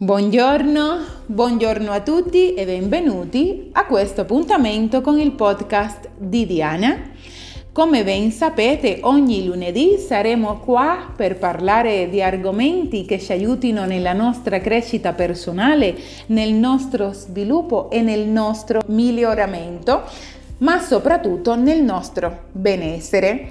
Buongiorno, 0.00 0.98
buongiorno 1.26 1.90
a 1.90 2.00
tutti 2.02 2.54
e 2.54 2.64
benvenuti 2.64 3.70
a 3.72 3.84
questo 3.84 4.20
appuntamento 4.20 5.00
con 5.00 5.18
il 5.18 5.32
podcast 5.32 6.10
di 6.16 6.46
Diana. 6.46 7.10
Come 7.72 8.04
ben 8.04 8.30
sapete, 8.30 9.00
ogni 9.02 9.44
lunedì 9.44 9.98
saremo 9.98 10.60
qua 10.60 11.12
per 11.16 11.36
parlare 11.36 12.08
di 12.08 12.22
argomenti 12.22 13.06
che 13.06 13.18
ci 13.18 13.32
aiutino 13.32 13.86
nella 13.86 14.12
nostra 14.12 14.60
crescita 14.60 15.14
personale, 15.14 15.96
nel 16.26 16.52
nostro 16.52 17.12
sviluppo 17.12 17.90
e 17.90 18.00
nel 18.00 18.24
nostro 18.24 18.82
miglioramento, 18.86 20.04
ma 20.58 20.78
soprattutto 20.78 21.56
nel 21.56 21.82
nostro 21.82 22.42
benessere. 22.52 23.50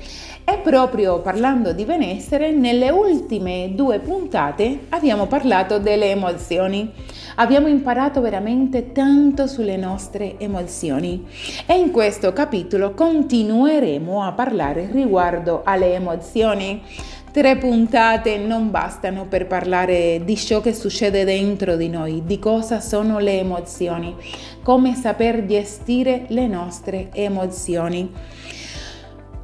E 0.50 0.60
proprio 0.60 1.20
parlando 1.20 1.74
di 1.74 1.84
benessere, 1.84 2.52
nelle 2.52 2.90
ultime 2.90 3.72
due 3.76 4.00
puntate 4.00 4.86
abbiamo 4.88 5.26
parlato 5.26 5.78
delle 5.78 6.10
emozioni. 6.12 6.90
Abbiamo 7.36 7.68
imparato 7.68 8.22
veramente 8.22 8.94
tanto 8.94 9.46
sulle 9.46 9.76
nostre 9.76 10.40
emozioni 10.40 11.28
e 11.66 11.78
in 11.78 11.92
questo 11.92 12.32
capitolo 12.32 12.94
continueremo 12.94 14.24
a 14.24 14.32
parlare 14.32 14.88
riguardo 14.90 15.64
alle 15.66 15.96
emozioni. 15.96 16.82
Tre 17.30 17.58
puntate 17.58 18.38
non 18.38 18.72
bastano 18.72 19.26
per 19.26 19.48
parlare 19.48 20.22
di 20.24 20.38
ciò 20.38 20.62
che 20.62 20.74
succede 20.74 21.26
dentro 21.26 21.76
di 21.76 21.90
noi, 21.90 22.24
di 22.26 22.40
cosa 22.40 22.80
sono 22.80 23.20
le 23.20 23.38
emozioni, 23.40 24.16
come 24.64 24.96
saper 24.96 25.46
gestire 25.46 26.24
le 26.30 26.48
nostre 26.48 27.10
emozioni. 27.12 28.37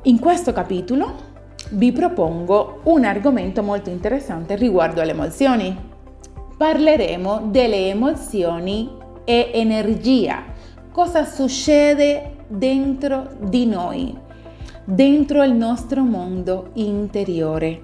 In 0.05 0.19
questo 0.19 0.51
capitolo 0.51 1.31
vi 1.71 1.93
propongo 1.93 2.81
un 2.83 3.05
argomento 3.05 3.63
molto 3.63 3.89
interessante 3.89 4.57
riguardo 4.57 4.99
alle 4.99 5.11
emozioni. 5.11 5.73
Parleremo 6.57 7.47
delle 7.49 7.87
emozioni 7.87 8.89
e 9.23 9.51
energia. 9.53 10.43
Cosa 10.91 11.23
succede 11.23 12.35
dentro 12.49 13.29
di 13.43 13.65
noi, 13.65 14.13
dentro 14.83 15.41
il 15.41 15.53
nostro 15.53 16.01
mondo 16.01 16.71
interiore? 16.73 17.79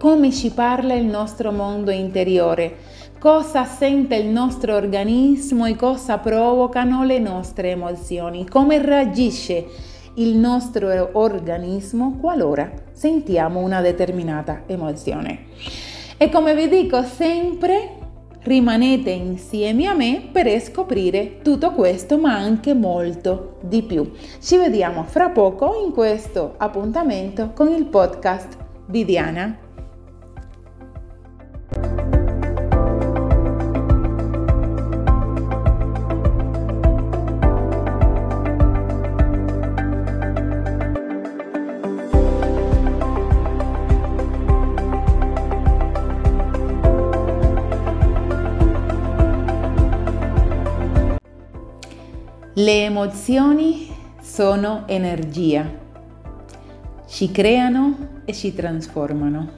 Come 0.00 0.32
ci 0.32 0.50
parla 0.50 0.94
il 0.94 1.04
nostro 1.04 1.52
mondo 1.52 1.90
interiore? 1.90 2.76
Cosa 3.18 3.66
sente 3.66 4.16
il 4.16 4.28
nostro 4.28 4.74
organismo 4.74 5.66
e 5.66 5.76
cosa 5.76 6.16
provocano 6.16 7.04
le 7.04 7.18
nostre 7.18 7.72
emozioni? 7.72 8.48
Come 8.48 8.80
reagisce 8.80 9.66
il 10.18 10.36
nostro 10.36 11.10
organismo 11.12 12.16
qualora 12.20 12.70
sentiamo 12.90 13.60
una 13.60 13.80
determinata 13.80 14.62
emozione. 14.66 15.46
E 16.16 16.28
come 16.28 16.54
vi 16.56 16.68
dico 16.68 17.02
sempre, 17.04 17.90
rimanete 18.42 19.10
insieme 19.10 19.86
a 19.86 19.94
me 19.94 20.28
per 20.32 20.60
scoprire 20.60 21.38
tutto 21.42 21.70
questo, 21.70 22.18
ma 22.18 22.34
anche 22.34 22.74
molto 22.74 23.58
di 23.62 23.82
più. 23.82 24.10
Ci 24.40 24.56
vediamo 24.56 25.04
fra 25.04 25.30
poco 25.30 25.80
in 25.84 25.92
questo 25.92 26.54
appuntamento 26.56 27.52
con 27.54 27.68
il 27.68 27.84
podcast 27.84 28.56
di 28.86 29.04
Diana. 29.04 29.67
Le 52.68 52.84
emozioni 52.84 53.88
sono 54.20 54.82
energia, 54.88 55.66
ci 57.06 57.30
creano 57.30 58.20
e 58.26 58.34
ci 58.34 58.52
trasformano. 58.54 59.48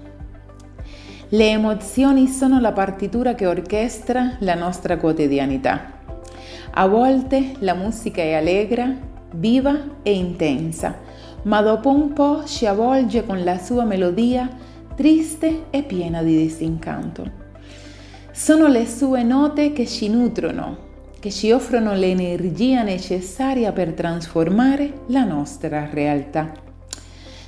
Le 1.31 1.51
emozioni 1.51 2.29
sono 2.29 2.61
la 2.61 2.71
partitura 2.71 3.35
che 3.35 3.49
orchestra 3.49 4.37
la 4.39 4.55
nostra 4.55 4.97
quotidianità. 4.97 5.91
A 6.71 6.87
volte 6.87 7.55
la 7.59 7.75
musica 7.75 8.23
è 8.23 8.35
allegra, 8.35 8.95
viva 9.33 9.77
e 10.05 10.13
intensa, 10.13 10.97
ma 11.43 11.63
dopo 11.63 11.91
un 11.91 12.13
po' 12.13 12.45
ci 12.45 12.65
avvolge 12.65 13.27
con 13.27 13.43
la 13.43 13.59
sua 13.59 13.83
melodia 13.83 14.49
triste 14.95 15.65
e 15.71 15.83
piena 15.83 16.23
di 16.23 16.37
disincanto. 16.37 17.29
Sono 18.31 18.69
le 18.69 18.87
sue 18.87 19.25
note 19.25 19.73
che 19.73 19.85
ci 19.85 20.09
nutrono 20.09 20.90
che 21.21 21.31
ci 21.31 21.53
offrono 21.53 21.95
l'energia 21.95 22.83
necessaria 22.83 23.73
per 23.73 23.93
trasformare 23.93 25.03
la 25.09 25.25
nostra 25.25 25.89
realtà. 25.93 26.51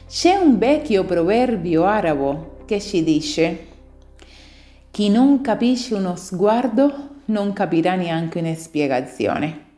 C'è 0.06 0.34
un 0.36 0.58
vecchio 0.58 1.04
proverbio 1.04 1.84
arabo 1.84 2.58
che 2.66 2.80
ci 2.80 3.02
dice 3.02 3.70
chi 4.90 5.08
non 5.08 5.40
capisce 5.40 5.94
uno 5.94 6.16
sguardo 6.16 7.08
non 7.26 7.54
capirà 7.54 7.94
neanche 7.94 8.40
una 8.40 8.54
spiegazione. 8.54 9.70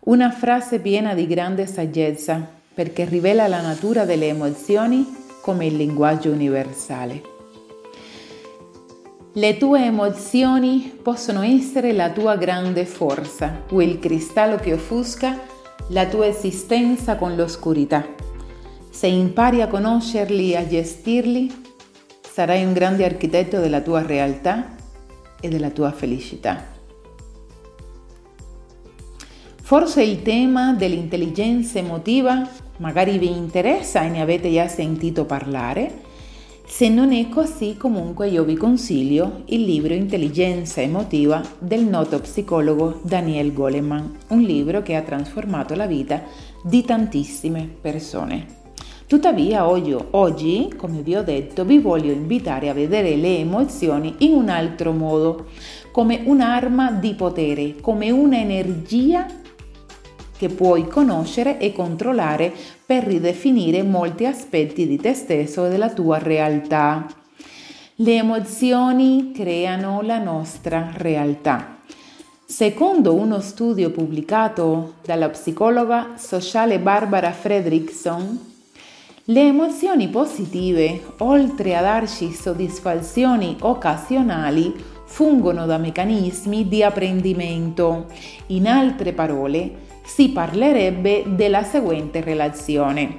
Una 0.00 0.30
frase 0.30 0.78
piena 0.78 1.14
di 1.14 1.26
grande 1.26 1.66
saggezza 1.66 2.46
perché 2.74 3.06
rivela 3.06 3.48
la 3.48 3.62
natura 3.62 4.04
delle 4.04 4.28
emozioni 4.28 5.06
come 5.40 5.64
il 5.66 5.76
linguaggio 5.76 6.30
universale. 6.30 7.29
Le 9.34 9.56
tue 9.58 9.84
emozioni 9.84 10.92
possono 11.00 11.42
essere 11.42 11.92
la 11.92 12.10
tua 12.10 12.34
grande 12.34 12.84
forza 12.84 13.62
o 13.70 13.80
il 13.80 14.00
cristallo 14.00 14.56
che 14.56 14.72
offusca 14.72 15.38
la 15.90 16.06
tua 16.06 16.26
esistenza 16.26 17.14
con 17.14 17.36
l'oscurità. 17.36 18.04
Se 18.90 19.06
impari 19.06 19.62
a 19.62 19.68
conoscerli 19.68 20.50
e 20.50 20.56
a 20.56 20.66
gestirli, 20.66 21.48
sarai 22.28 22.64
un 22.64 22.72
grande 22.72 23.04
architetto 23.04 23.60
della 23.60 23.80
tua 23.80 24.04
realtà 24.04 24.74
e 25.40 25.48
della 25.48 25.70
tua 25.70 25.92
felicità. 25.92 26.66
Forse 29.62 30.02
il 30.02 30.22
tema 30.22 30.72
dell'intelligenza 30.72 31.78
emotiva 31.78 32.48
magari 32.78 33.16
vi 33.18 33.30
interessa 33.30 34.02
e 34.02 34.08
ne 34.08 34.22
avete 34.22 34.52
già 34.52 34.66
sentito 34.66 35.24
parlare 35.24 36.08
se 36.70 36.88
non 36.88 37.12
è 37.12 37.28
così, 37.28 37.76
comunque 37.76 38.28
io 38.28 38.44
vi 38.44 38.54
consiglio 38.54 39.42
il 39.46 39.64
libro 39.64 39.92
Intelligenza 39.92 40.80
emotiva 40.80 41.42
del 41.58 41.84
noto 41.84 42.20
psicologo 42.20 43.00
Daniel 43.02 43.52
Goleman, 43.52 44.18
un 44.28 44.40
libro 44.40 44.80
che 44.80 44.94
ha 44.94 45.02
trasformato 45.02 45.74
la 45.74 45.86
vita 45.86 46.22
di 46.62 46.82
tantissime 46.84 47.68
persone. 47.80 48.46
Tuttavia 49.06 49.68
oggi, 49.68 49.96
oggi, 50.12 50.72
come 50.76 51.02
vi 51.02 51.16
ho 51.16 51.24
detto, 51.24 51.64
vi 51.64 51.80
voglio 51.80 52.12
invitare 52.12 52.68
a 52.68 52.72
vedere 52.72 53.16
le 53.16 53.38
emozioni 53.38 54.14
in 54.18 54.32
un 54.32 54.48
altro 54.48 54.92
modo, 54.92 55.48
come 55.90 56.22
un'arma 56.24 56.92
di 56.92 57.14
potere, 57.14 57.74
come 57.80 58.12
un'energia 58.12 59.26
che 60.40 60.48
puoi 60.48 60.88
conoscere 60.88 61.58
e 61.58 61.70
controllare 61.74 62.50
per 62.86 63.04
ridefinire 63.04 63.82
molti 63.82 64.24
aspetti 64.24 64.86
di 64.86 64.96
te 64.96 65.12
stesso 65.12 65.66
e 65.66 65.68
della 65.68 65.90
tua 65.90 66.16
realtà. 66.16 67.06
Le 67.96 68.14
emozioni 68.16 69.32
creano 69.34 70.00
la 70.00 70.16
nostra 70.16 70.92
realtà. 70.96 71.80
Secondo 72.46 73.12
uno 73.12 73.40
studio 73.40 73.90
pubblicato 73.90 74.94
dalla 75.04 75.28
psicologa 75.28 76.12
sociale 76.16 76.78
Barbara 76.78 77.32
Fredrickson, 77.32 78.52
le 79.24 79.40
emozioni 79.42 80.08
positive, 80.08 81.02
oltre 81.18 81.76
a 81.76 81.82
darci 81.82 82.32
soddisfazioni 82.32 83.58
occasionali, 83.60 84.72
fungono 85.04 85.66
da 85.66 85.76
meccanismi 85.76 86.66
di 86.66 86.82
apprendimento. 86.82 88.06
In 88.46 88.66
altre 88.66 89.12
parole, 89.12 89.88
si 90.12 90.30
parlerebbe 90.30 91.22
della 91.24 91.62
seguente 91.62 92.20
relazione. 92.20 93.14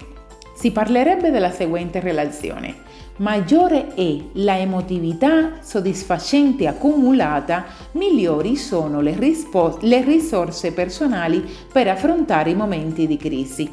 Si 0.53 0.71
parlerebbe 0.71 1.31
della 1.31 1.49
seguente 1.49 2.01
relazione. 2.01 2.75
Maggiore 3.17 3.93
è 3.95 4.17
la 4.33 4.57
emotività 4.57 5.61
soddisfacente 5.61 6.67
accumulata, 6.67 7.65
migliori 7.93 8.57
sono 8.57 8.99
le, 8.99 9.15
rispo- 9.17 9.77
le 9.81 10.03
risorse 10.03 10.73
personali 10.73 11.43
per 11.71 11.87
affrontare 11.87 12.49
i 12.49 12.55
momenti 12.55 13.07
di 13.07 13.15
crisi. 13.15 13.71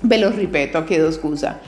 Ve 0.00 0.18
lo 0.18 0.30
ripeto, 0.30 0.84
chiedo 0.84 1.10
scusa. 1.10 1.58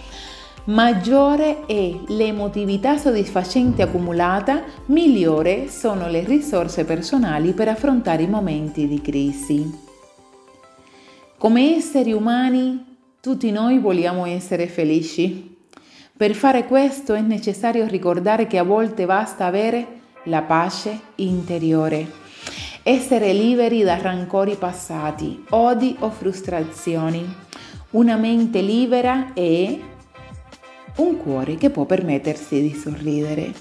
Maggiore 0.65 1.65
è 1.65 1.93
l'emotività 2.09 2.99
soddisfacente 2.99 3.81
accumulata, 3.81 4.65
migliore 4.87 5.69
sono 5.71 6.09
le 6.09 6.25
risorse 6.25 6.85
personali 6.85 7.53
per 7.53 7.69
affrontare 7.69 8.25
i 8.25 8.29
momenti 8.29 8.87
di 8.87 9.01
crisi. 9.01 9.88
Come 11.39 11.77
esseri 11.77 12.13
umani, 12.13 12.85
tutti 13.21 13.53
noi 13.53 13.79
vogliamo 13.79 14.27
essere 14.27 14.67
felici. 14.67 15.57
Per 16.17 16.35
fare 16.35 16.67
questo 16.67 17.15
è 17.15 17.21
necessario 17.21 17.87
ricordare 17.87 18.49
che 18.49 18.59
a 18.59 18.65
volte 18.65 19.07
basta 19.07 19.47
avere 19.47 19.87
la 20.25 20.43
pace 20.43 20.99
interiore. 21.15 22.11
Essere 22.83 23.33
liberi 23.33 23.85
da 23.85 23.99
rancori 23.99 24.57
passati, 24.57 25.45
odi 25.51 25.95
o 26.01 26.11
frustrazioni. 26.11 27.25
Una 27.91 28.17
mente 28.17 28.61
libera 28.61 29.33
e 29.33 29.81
un 30.97 31.19
cuore 31.19 31.55
che 31.55 31.71
può 31.71 31.85
permettersi 31.85 32.61
di 32.61 32.75
sorridere. 32.75 33.53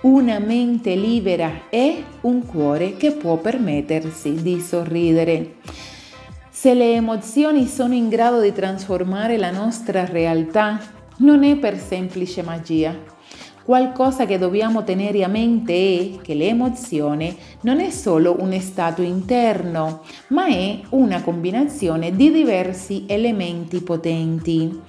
Una 0.00 0.38
mente 0.38 0.94
libera 0.94 1.68
e 1.68 2.02
un 2.22 2.46
cuore 2.46 2.96
che 2.96 3.12
può 3.12 3.36
permettersi 3.36 4.40
di 4.40 4.58
sorridere. 4.58 5.56
Se 6.64 6.72
le 6.72 6.94
emozioni 6.94 7.66
sono 7.66 7.92
in 7.92 8.08
grado 8.08 8.40
di 8.40 8.50
trasformare 8.50 9.36
la 9.36 9.50
nostra 9.50 10.06
realtà, 10.06 10.80
non 11.18 11.44
è 11.44 11.56
per 11.56 11.78
semplice 11.78 12.42
magia, 12.42 12.98
Qualcosa 13.62 14.24
che 14.24 14.38
dobbiamo 14.38 14.82
tenere 14.82 15.22
a 15.24 15.28
mente 15.28 15.74
è 15.74 16.22
che 16.22 16.32
l'emozione 16.32 17.36
non 17.64 17.80
è 17.80 17.90
solo 17.90 18.36
un 18.40 18.58
stato 18.60 19.02
interno, 19.02 20.04
ma 20.28 20.46
è 20.46 20.80
una 20.90 21.20
combinazione 21.20 22.16
di 22.16 22.32
diversi 22.32 23.04
elementi 23.08 23.82
potenti. 23.82 24.80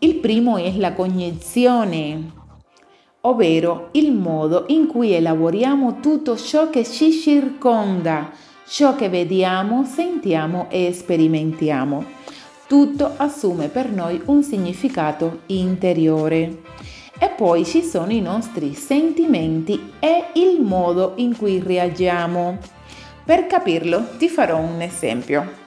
Il 0.00 0.16
primo 0.16 0.56
è 0.56 0.76
la 0.78 0.94
cognizione, 0.94 2.32
ovvero 3.20 3.90
il 3.92 4.10
modo 4.10 4.64
in 4.66 4.88
cui 4.88 5.12
elaboriamo 5.12 6.00
tutto 6.00 6.36
ciò 6.36 6.70
che 6.70 6.84
ci 6.84 7.12
circonda, 7.12 8.32
ciò 8.68 8.94
che 8.94 9.08
vediamo, 9.08 9.84
sentiamo 9.84 10.66
e 10.68 10.92
sperimentiamo. 10.92 12.04
Tutto 12.66 13.14
assume 13.16 13.68
per 13.68 13.90
noi 13.90 14.20
un 14.26 14.42
significato 14.42 15.40
interiore. 15.46 16.62
E 17.18 17.30
poi 17.30 17.64
ci 17.64 17.82
sono 17.82 18.12
i 18.12 18.20
nostri 18.20 18.74
sentimenti 18.74 19.92
e 19.98 20.26
il 20.34 20.60
modo 20.60 21.14
in 21.16 21.36
cui 21.36 21.60
reagiamo. 21.60 22.58
Per 23.24 23.46
capirlo 23.46 24.16
ti 24.18 24.28
farò 24.28 24.58
un 24.58 24.80
esempio. 24.82 25.66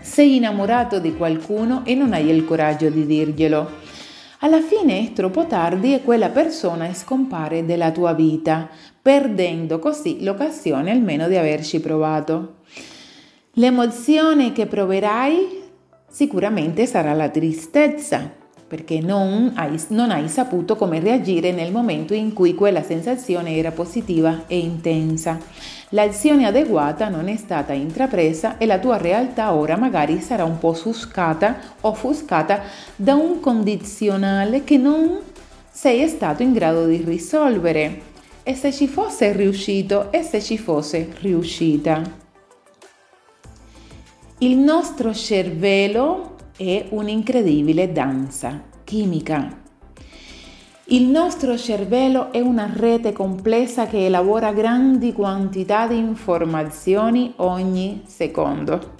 Sei 0.00 0.36
innamorato 0.36 1.00
di 1.00 1.14
qualcuno 1.16 1.82
e 1.84 1.94
non 1.94 2.12
hai 2.12 2.30
il 2.30 2.44
coraggio 2.44 2.88
di 2.88 3.04
dirglielo. 3.04 3.70
Alla 4.42 4.62
fine 4.62 5.00
è 5.00 5.12
troppo 5.12 5.46
tardi 5.46 5.92
e 5.92 6.00
quella 6.00 6.30
persona 6.30 6.94
scompare 6.94 7.66
dalla 7.66 7.90
tua 7.90 8.14
vita, 8.14 8.70
perdendo 9.02 9.78
così 9.78 10.22
l'occasione 10.22 10.90
almeno 10.90 11.28
di 11.28 11.36
averci 11.36 11.78
provato. 11.78 12.60
L'emozione 13.54 14.52
che 14.52 14.64
proverai 14.64 15.60
sicuramente 16.08 16.86
sarà 16.86 17.12
la 17.12 17.28
tristezza, 17.28 18.32
perché 18.70 19.00
non 19.00 19.50
hai, 19.56 19.82
non 19.88 20.12
hai, 20.12 20.28
saputo 20.28 20.76
come 20.76 21.00
reagire 21.00 21.50
nel 21.50 21.72
momento 21.72 22.14
in 22.14 22.32
cui 22.32 22.54
quella 22.54 22.84
sensazione 22.84 23.56
era 23.56 23.72
positiva 23.72 24.44
e 24.46 24.58
intensa. 24.58 25.40
L'azione 25.88 26.46
adeguata 26.46 27.08
non 27.08 27.26
è 27.26 27.34
stata 27.34 27.72
intrapresa 27.72 28.58
e 28.58 28.66
la 28.66 28.78
tua 28.78 28.96
realtà 28.96 29.54
ora 29.54 29.76
magari 29.76 30.20
sarà 30.20 30.44
un 30.44 30.60
po' 30.60 30.68
offuscata, 30.68 31.56
offuscata 31.80 32.60
da 32.94 33.16
un 33.16 33.40
condizionale 33.40 34.62
che 34.62 34.76
non 34.76 35.18
sei 35.68 36.06
stato 36.06 36.44
in 36.44 36.52
grado 36.52 36.86
di 36.86 37.02
risolvere. 37.04 38.02
E 38.44 38.54
se 38.54 38.72
ci 38.72 38.86
fosse 38.86 39.32
riuscito 39.32 40.12
e 40.12 40.22
se 40.22 40.40
ci 40.40 40.56
fosse 40.56 41.08
riuscita? 41.18 42.02
Il 44.38 44.58
nostro 44.58 45.12
cervello 45.12 46.29
è 46.60 46.88
un'incredibile 46.90 47.90
danza 47.90 48.62
chimica. 48.84 49.62
Il 50.88 51.04
nostro 51.04 51.56
cervello 51.56 52.30
è 52.32 52.40
una 52.40 52.70
rete 52.76 53.12
complessa 53.12 53.86
che 53.86 54.04
elabora 54.04 54.52
grandi 54.52 55.14
quantità 55.14 55.86
di 55.86 55.96
informazioni 55.96 57.32
ogni 57.36 58.02
secondo. 58.04 58.96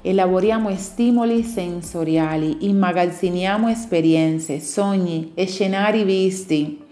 Elaboriamo 0.00 0.74
stimoli 0.74 1.42
sensoriali, 1.42 2.66
immagazziniamo 2.66 3.68
esperienze, 3.68 4.58
sogni 4.60 5.32
e 5.34 5.46
scenari 5.46 6.04
visti. 6.04 6.82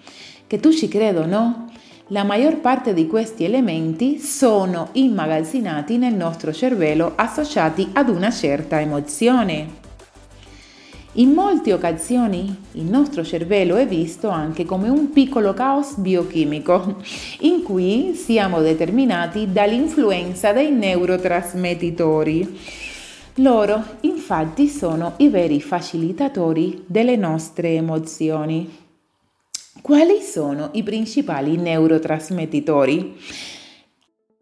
Che 0.46 0.60
tu 0.60 0.70
ci 0.70 0.88
credo, 0.88 1.24
no? 1.24 1.70
La 2.08 2.24
maggior 2.24 2.58
parte 2.58 2.92
di 2.92 3.06
questi 3.06 3.44
elementi 3.44 4.18
sono 4.18 4.88
immagazzinati 4.92 5.96
nel 5.96 6.14
nostro 6.14 6.52
cervello 6.52 7.12
associati 7.14 7.88
ad 7.94 8.10
una 8.10 8.30
certa 8.30 8.80
emozione. 8.80 9.79
In 11.14 11.32
molte 11.32 11.72
occasioni 11.72 12.56
il 12.72 12.84
nostro 12.84 13.24
cervello 13.24 13.74
è 13.74 13.84
visto 13.84 14.28
anche 14.28 14.64
come 14.64 14.88
un 14.88 15.10
piccolo 15.10 15.52
caos 15.54 15.96
biochimico 15.96 17.02
in 17.40 17.64
cui 17.64 18.14
siamo 18.14 18.60
determinati 18.60 19.50
dall'influenza 19.50 20.52
dei 20.52 20.70
neurotrasmettitori. 20.70 22.58
Loro 23.36 23.82
infatti 24.02 24.68
sono 24.68 25.14
i 25.16 25.28
veri 25.28 25.60
facilitatori 25.60 26.84
delle 26.86 27.16
nostre 27.16 27.74
emozioni. 27.74 28.70
Quali 29.82 30.20
sono 30.20 30.68
i 30.74 30.84
principali 30.84 31.56
neurotrasmettitori? 31.56 33.16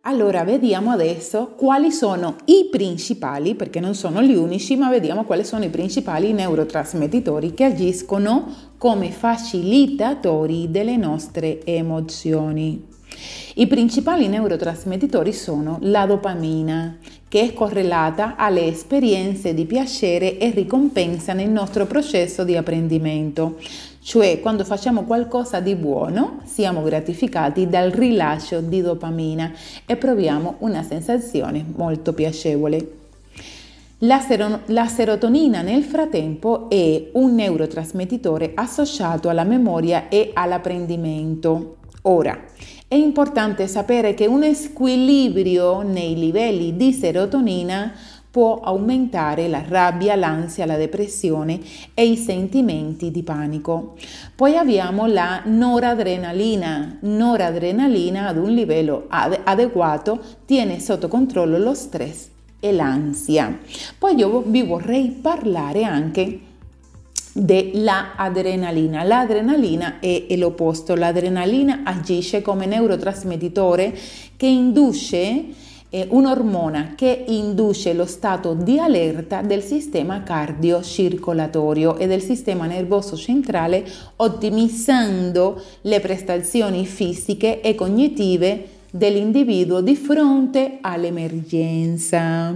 Allora 0.09 0.43
vediamo 0.43 0.91
adesso 0.91 1.53
quali 1.55 1.93
sono 1.93 2.37
i 2.47 2.69
principali, 2.71 3.55
perché 3.55 3.79
non 3.79 3.95
sono 3.95 4.23
gli 4.23 4.35
unici, 4.35 4.75
ma 4.75 4.89
vediamo 4.89 5.25
quali 5.25 5.45
sono 5.45 5.65
i 5.65 5.69
principali 5.69 6.33
neurotrasmettitori 6.33 7.53
che 7.53 7.65
agiscono 7.65 8.47
come 8.79 9.11
facilitatori 9.11 10.71
delle 10.71 10.97
nostre 10.97 11.63
emozioni. 11.63 12.87
I 13.57 13.67
principali 13.67 14.29
neurotrasmettitori 14.29 15.35
sono 15.35 15.77
la 15.83 16.07
dopamina, 16.07 16.97
che 17.29 17.43
è 17.43 17.53
correlata 17.53 18.37
alle 18.37 18.67
esperienze 18.67 19.53
di 19.53 19.67
piacere 19.67 20.39
e 20.39 20.51
ricompensa 20.53 21.35
nel 21.35 21.51
nostro 21.51 21.85
processo 21.85 22.45
di 22.45 22.57
apprendimento. 22.57 23.59
Cioè, 24.09 24.41
quando 24.41 24.65
facciamo 24.65 25.03
qualcosa 25.03 25.61
di 25.61 25.75
buono, 25.75 26.41
siamo 26.45 26.83
gratificati 26.83 27.69
dal 27.69 27.91
rilascio 27.91 28.63
di 28.63 28.81
dopamina 28.81 29.53
e 29.85 29.97
proviamo 29.97 30.55
una 30.61 30.83
sensazione 30.83 31.63
molto 31.77 32.15
piacevole. 32.15 32.93
La, 33.99 34.19
ser- 34.21 34.61
la, 34.69 34.87
serotonina 34.87 35.61
nel 35.61 35.83
frattempo 35.83 36.71
è 36.71 37.11
un 37.13 37.35
neurotrasmettitore 37.35 38.53
associato 38.55 39.29
alla 39.29 39.45
memoria 39.45 40.09
e 40.09 40.31
all'apprendimento. 40.33 41.77
Ora, 42.03 42.45
è 42.89 42.95
importante 42.95 43.67
sapere 43.67 44.15
che 44.15 44.25
un 44.25 44.55
squilibrio 44.55 45.83
nei 45.83 46.19
livelli 46.19 46.75
di 46.77 46.95
serotonina 46.95 47.93
può 48.39 48.61
aumentare 48.61 49.49
la 49.49 49.65
rabbia, 49.67 50.15
l'ansia, 50.15 50.65
la 50.65 50.77
depressione 50.77 51.59
e 51.93 52.07
i 52.07 52.17
sentimenti 52.17 53.11
di 53.11 53.25
panico. 53.25 53.97
Poi 54.37 54.57
abbiamo 54.57 55.07
la 55.07 55.43
noradrenalina. 55.45 56.99
Noradrenalina 57.01 58.29
ad 58.29 58.37
un 58.37 58.55
livello 58.55 59.07
ad- 59.09 59.41
adeguato 59.43 60.21
tiene 60.47 60.79
sotto 60.79 61.09
controllo 61.09 61.59
lo 61.59 61.75
stress 61.75 62.29
e 62.61 62.71
l'ansia. 62.71 63.59
Poi 63.99 64.15
io 64.15 64.45
vi 64.47 64.63
vorrei 64.63 65.09
parlare 65.21 65.83
anche 65.83 66.39
della 67.33 68.15
adrenalina. 68.15 69.03
L'adrenalina 69.03 69.99
è, 69.99 70.27
è 70.29 70.37
l'opposto, 70.37 70.95
l'adrenalina 70.95 71.81
agisce 71.83 72.41
come 72.41 72.67
neurotrasmettitore 72.67 73.93
che 74.37 74.47
induce 74.47 75.67
un'ormona 75.91 76.93
che 76.95 77.25
induce 77.29 77.95
lo 77.95 78.05
stato 78.05 78.53
di 78.53 78.79
allerta 78.79 79.41
del 79.41 79.63
sistema 79.63 80.23
cardiocircolatorio 80.23 81.97
e 81.97 82.07
del 82.07 82.21
sistema 82.21 82.67
nervoso 82.67 83.17
centrale, 83.17 83.87
ottimizzando 84.17 85.63
le 85.83 86.01
prestazioni 86.01 86.85
fisiche 86.85 87.63
e 87.63 87.75
cognitive 87.75 88.69
dell'individuo 88.91 89.81
di 89.81 89.97
fronte 89.97 90.79
all'emergenza. 90.83 92.55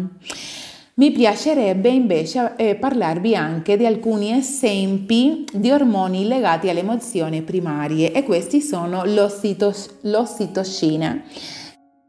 Mi 0.95 1.11
piacerebbe 1.11 1.89
invece 1.89 2.53
eh, 2.57 2.75
parlarvi 2.75 3.35
anche 3.35 3.79
di 3.79 3.87
alcuni 3.87 4.37
esempi 4.37 5.47
di 5.51 5.71
ormoni 5.71 6.27
legati 6.27 6.69
alle 6.69 6.81
emozioni 6.81 7.41
primarie 7.41 8.13
e 8.13 8.25
questi 8.25 8.61
sono 8.61 9.05
l'ossitocina 9.07 11.23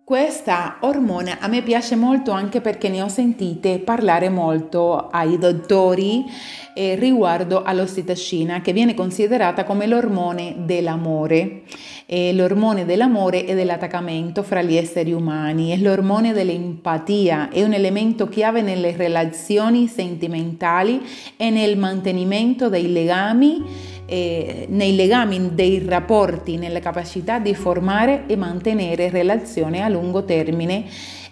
questa 0.05 0.79
ormone 0.81 1.37
a 1.39 1.47
me 1.47 1.61
piace 1.61 1.95
molto 1.95 2.31
anche 2.31 2.59
perché 2.59 2.89
ne 2.89 3.01
ho 3.01 3.07
sentite 3.07 3.79
parlare 3.79 4.27
molto 4.27 5.07
ai 5.07 5.37
dottori 5.37 6.25
eh, 6.73 6.95
riguardo 6.95 7.63
all'ossitocina 7.63 8.59
che 8.59 8.73
viene 8.73 8.95
considerata 8.95 9.63
come 9.63 9.87
l'ormone 9.87 10.55
dell'amore, 10.57 11.61
eh, 12.05 12.33
l'ormone 12.33 12.83
dell'amore 12.83 13.45
e 13.45 13.55
dell'attaccamento 13.55 14.43
fra 14.43 14.61
gli 14.61 14.75
esseri 14.75 15.13
umani, 15.13 15.69
è 15.69 15.77
l'ormone 15.77 16.33
dell'empatia, 16.33 17.49
è 17.49 17.63
un 17.63 17.71
elemento 17.73 18.27
chiave 18.27 18.61
nelle 18.61 18.95
relazioni 18.97 19.87
sentimentali 19.87 21.01
e 21.37 21.49
nel 21.49 21.77
mantenimento 21.77 22.67
dei 22.67 22.91
legami 22.91 23.91
eh, 24.05 24.65
nei 24.69 24.95
legami 24.95 25.53
dei 25.53 25.83
rapporti, 25.85 26.57
nella 26.57 26.79
capacità 26.79 27.39
di 27.39 27.53
formare 27.55 28.25
e 28.27 28.35
mantenere 28.35 29.09
relazioni 29.09 29.81
a 29.81 29.87
lungo 29.87 30.23
termine 30.23 30.85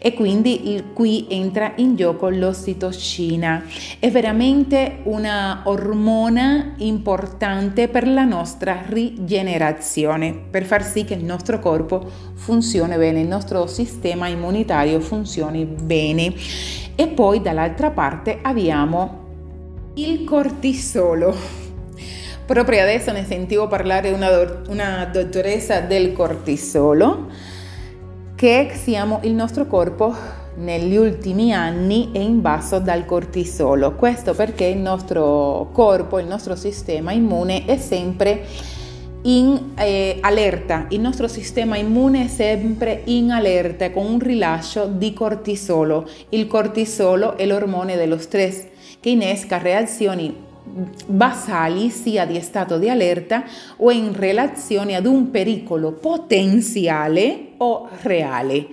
e 0.03 0.15
quindi 0.15 0.73
il, 0.73 0.93
qui 0.93 1.27
entra 1.29 1.73
in 1.75 1.95
gioco 1.95 2.27
l'ossitocina. 2.29 3.63
È 3.99 4.09
veramente 4.09 5.01
una 5.03 5.61
ormona 5.65 6.73
importante 6.77 7.87
per 7.87 8.07
la 8.07 8.23
nostra 8.23 8.81
rigenerazione, 8.87 10.33
per 10.49 10.63
far 10.63 10.83
sì 10.83 11.03
che 11.03 11.13
il 11.13 11.23
nostro 11.23 11.59
corpo 11.59 12.03
funzioni 12.33 12.97
bene, 12.97 13.21
il 13.21 13.27
nostro 13.27 13.67
sistema 13.67 14.27
immunitario 14.27 14.99
funzioni 15.01 15.65
bene. 15.65 16.33
E 16.95 17.07
poi 17.07 17.39
dall'altra 17.39 17.91
parte 17.91 18.39
abbiamo 18.41 19.19
il 19.95 20.23
cortisolo. 20.23 21.60
Proprio 22.51 22.81
adesso 22.81 23.13
ne 23.13 23.23
sentivo 23.23 23.69
parlare 23.69 24.11
una, 24.11 24.61
una 24.67 25.09
dottoressa 25.09 25.79
del 25.79 26.11
cortisolo 26.11 27.27
che 28.35 28.71
siamo, 28.73 29.21
il 29.23 29.31
nostro 29.31 29.67
corpo 29.67 30.13
negli 30.55 30.97
ultimi 30.97 31.53
anni 31.53 32.09
è 32.11 32.19
invaso 32.19 32.79
dal 32.79 33.05
cortisolo. 33.05 33.93
Questo 33.93 34.33
perché 34.33 34.65
il 34.65 34.79
nostro 34.79 35.69
corpo, 35.71 36.19
il 36.19 36.27
nostro 36.27 36.57
sistema 36.57 37.13
immune 37.13 37.63
è 37.63 37.77
sempre 37.77 38.45
in 39.21 39.71
eh, 39.77 40.17
allerta, 40.19 40.87
il 40.89 40.99
nostro 40.99 41.29
sistema 41.29 41.77
immune 41.77 42.25
è 42.25 42.27
sempre 42.27 43.03
in 43.05 43.31
allerta 43.31 43.91
con 43.91 44.05
un 44.05 44.19
rilascio 44.19 44.87
di 44.87 45.13
cortisolo. 45.13 46.05
Il 46.27 46.47
cortisolo 46.47 47.37
è 47.37 47.45
l'ormone 47.45 47.95
dello 47.95 48.17
stress 48.17 48.65
che 48.99 49.09
innesca 49.09 49.57
reazioni 49.57 50.49
basali 51.07 51.89
sia 51.89 52.25
di 52.25 52.39
stato 52.41 52.77
di 52.77 52.89
allerta 52.89 53.43
o 53.77 53.91
in 53.91 54.15
relazione 54.15 54.95
ad 54.95 55.05
un 55.05 55.31
pericolo 55.31 55.91
potenziale 55.91 57.53
o 57.57 57.89
reale. 58.01 58.67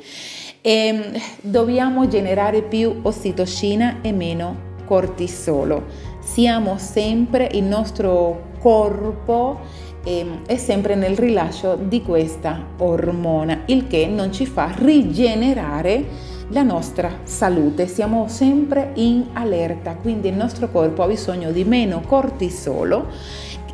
E 0.60 0.70
ehm, 0.70 1.12
dobbiamo 1.40 2.08
generare 2.08 2.62
più 2.62 3.00
ossitocina 3.02 4.00
e 4.02 4.12
meno 4.12 4.66
cortisolo. 4.84 5.84
Siamo 6.20 6.76
sempre, 6.78 7.48
il 7.52 7.64
nostro 7.64 8.50
corpo 8.58 9.60
eh, 10.04 10.40
è 10.46 10.56
sempre 10.56 10.94
nel 10.94 11.16
rilascio 11.16 11.76
di 11.76 12.02
questa 12.02 12.66
ormona, 12.78 13.62
il 13.66 13.86
che 13.86 14.06
non 14.06 14.32
ci 14.32 14.46
fa 14.46 14.72
rigenerare 14.74 16.36
la 16.48 16.62
nostra 16.62 17.20
salute. 17.24 17.86
Siamo 17.86 18.28
sempre 18.28 18.92
in 18.94 19.26
allerta, 19.32 19.94
quindi 19.94 20.28
il 20.28 20.34
nostro 20.34 20.70
corpo 20.70 21.02
ha 21.02 21.06
bisogno 21.06 21.50
di 21.50 21.64
meno 21.64 22.00
cortisolo 22.00 23.06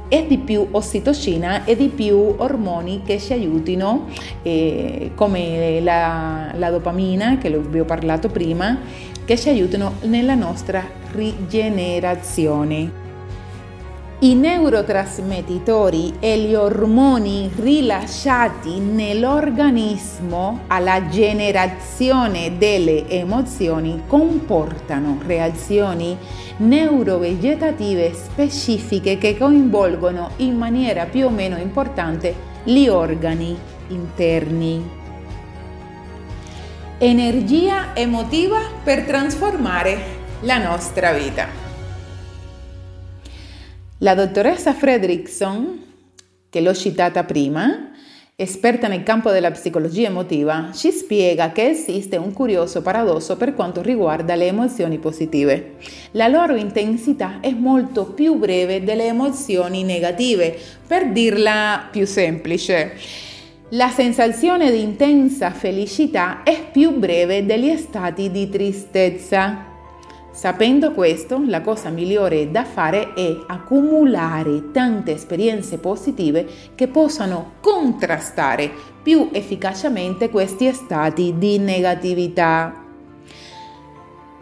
e 0.09 0.27
di 0.27 0.39
più 0.39 0.69
ossitocina 0.71 1.65
e 1.65 1.77
di 1.77 1.89
più 1.89 2.35
ormoni 2.37 3.03
che 3.05 3.19
ci 3.19 3.33
aiutino, 3.33 4.07
eh, 4.43 5.13
come 5.15 5.81
la, 5.81 6.53
la 6.55 6.71
dopamina, 6.71 7.39
che 7.39 7.51
vi 7.59 7.81
ho 7.81 7.85
parlato 7.85 8.29
prima, 8.29 8.79
che 9.25 9.39
ci 9.39 9.49
aiutano 9.49 9.95
nella 10.03 10.35
nostra 10.35 10.85
rigenerazione. 11.13 13.04
I 14.25 14.35
neurotrasmettitori 14.35 16.15
e 16.19 16.39
gli 16.39 16.55
ormoni 16.55 17.51
rilasciati 17.55 18.79
nell'organismo 18.79 20.61
alla 20.69 21.09
generazione 21.09 22.57
delle 22.57 23.07
emozioni 23.07 24.05
comportano 24.07 25.19
reazioni 25.27 26.17
neurovegetative 26.57 28.15
specifiche 28.15 29.19
che 29.19 29.37
coinvolgono 29.37 30.31
in 30.37 30.57
maniera 30.57 31.05
più 31.05 31.27
o 31.27 31.31
meno 31.31 31.59
importante 31.59 32.35
gli 32.65 32.89
organi 32.89 33.55
interni. 33.89 34.91
Energia 36.97 37.95
emotiva 37.95 38.61
per 38.83 39.03
trasformare 39.03 39.99
la 40.41 40.57
nostra 40.57 41.13
vita. 41.13 41.64
La 44.05 44.15
dottoressa 44.15 44.75
Fredrickson, 44.75 45.81
che 46.51 46.61
l'ho 46.61 46.75
citata 46.75 47.25
prima, 47.25 47.91
esperta 48.37 48.87
nel 48.87 49.03
campo 49.03 49.31
della 49.31 49.51
psicologia 49.51 50.09
emotiva, 50.09 50.69
ci 50.75 50.91
spiega 50.91 51.53
che 51.53 51.71
esiste 51.71 52.19
un 52.19 52.35
curioso 52.35 52.83
paradosso 52.83 53.39
per 53.39 53.55
quanto 53.55 53.81
riguarda 53.81 54.35
le 54.35 54.49
emozioni 54.49 54.99
positive. 54.99 55.77
La 56.11 56.29
loro 56.29 56.55
intensità 56.55 57.39
è 57.41 57.51
molto 57.53 58.05
più 58.05 58.35
breve 58.35 58.85
delle 58.85 59.07
emozioni 59.07 59.85
negative, 59.85 60.55
per 60.87 61.11
dirla 61.11 61.89
più 61.91 62.05
semplice. 62.05 62.93
La 63.71 63.89
sensazione 63.89 64.71
di 64.71 64.83
intensa 64.83 65.51
felicità 65.51 66.43
è 66.43 66.63
più 66.71 66.99
breve 66.99 67.47
degli 67.47 67.75
stati 67.79 68.31
di 68.31 68.51
tristezza. 68.51 69.73
Sapendo 70.35 70.91
questo, 70.91 71.41
la 71.47 71.61
cosa 71.61 71.91
migliore 71.91 72.51
da 72.51 72.65
fare 72.65 73.15
è 73.15 73.39
accumulare 73.47 74.73
tante 74.73 75.13
esperienze 75.13 75.79
positive 75.79 76.45
che 76.75 76.89
possano 76.89 77.53
contrastare 77.61 78.69
più 79.01 79.29
efficacemente 79.31 80.31
questi 80.31 80.73
stati 80.73 81.35
di 81.39 81.59
negatività. 81.59 82.75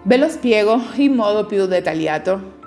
Ve 0.05 0.17
lo 0.17 0.31
spiego 0.31 0.81
in 0.95 1.13
modo 1.13 1.45
più 1.45 1.67
dettagliato. 1.67 2.61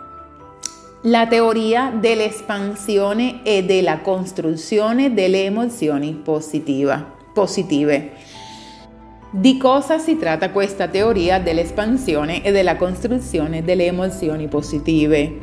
La 1.05 1.25
teoria 1.25 1.91
dell'espansione 1.99 3.41
e 3.43 3.63
della 3.63 4.01
costruzione 4.01 5.15
delle 5.15 5.45
emozioni 5.45 6.13
positive. 6.13 7.13
Di 9.31 9.57
cosa 9.57 9.97
si 9.97 10.17
tratta 10.17 10.51
questa 10.51 10.87
teoria 10.87 11.39
dell'espansione 11.39 12.43
e 12.43 12.51
della 12.51 12.75
costruzione 12.75 13.63
delle 13.63 13.85
emozioni 13.85 14.47
positive? 14.47 15.37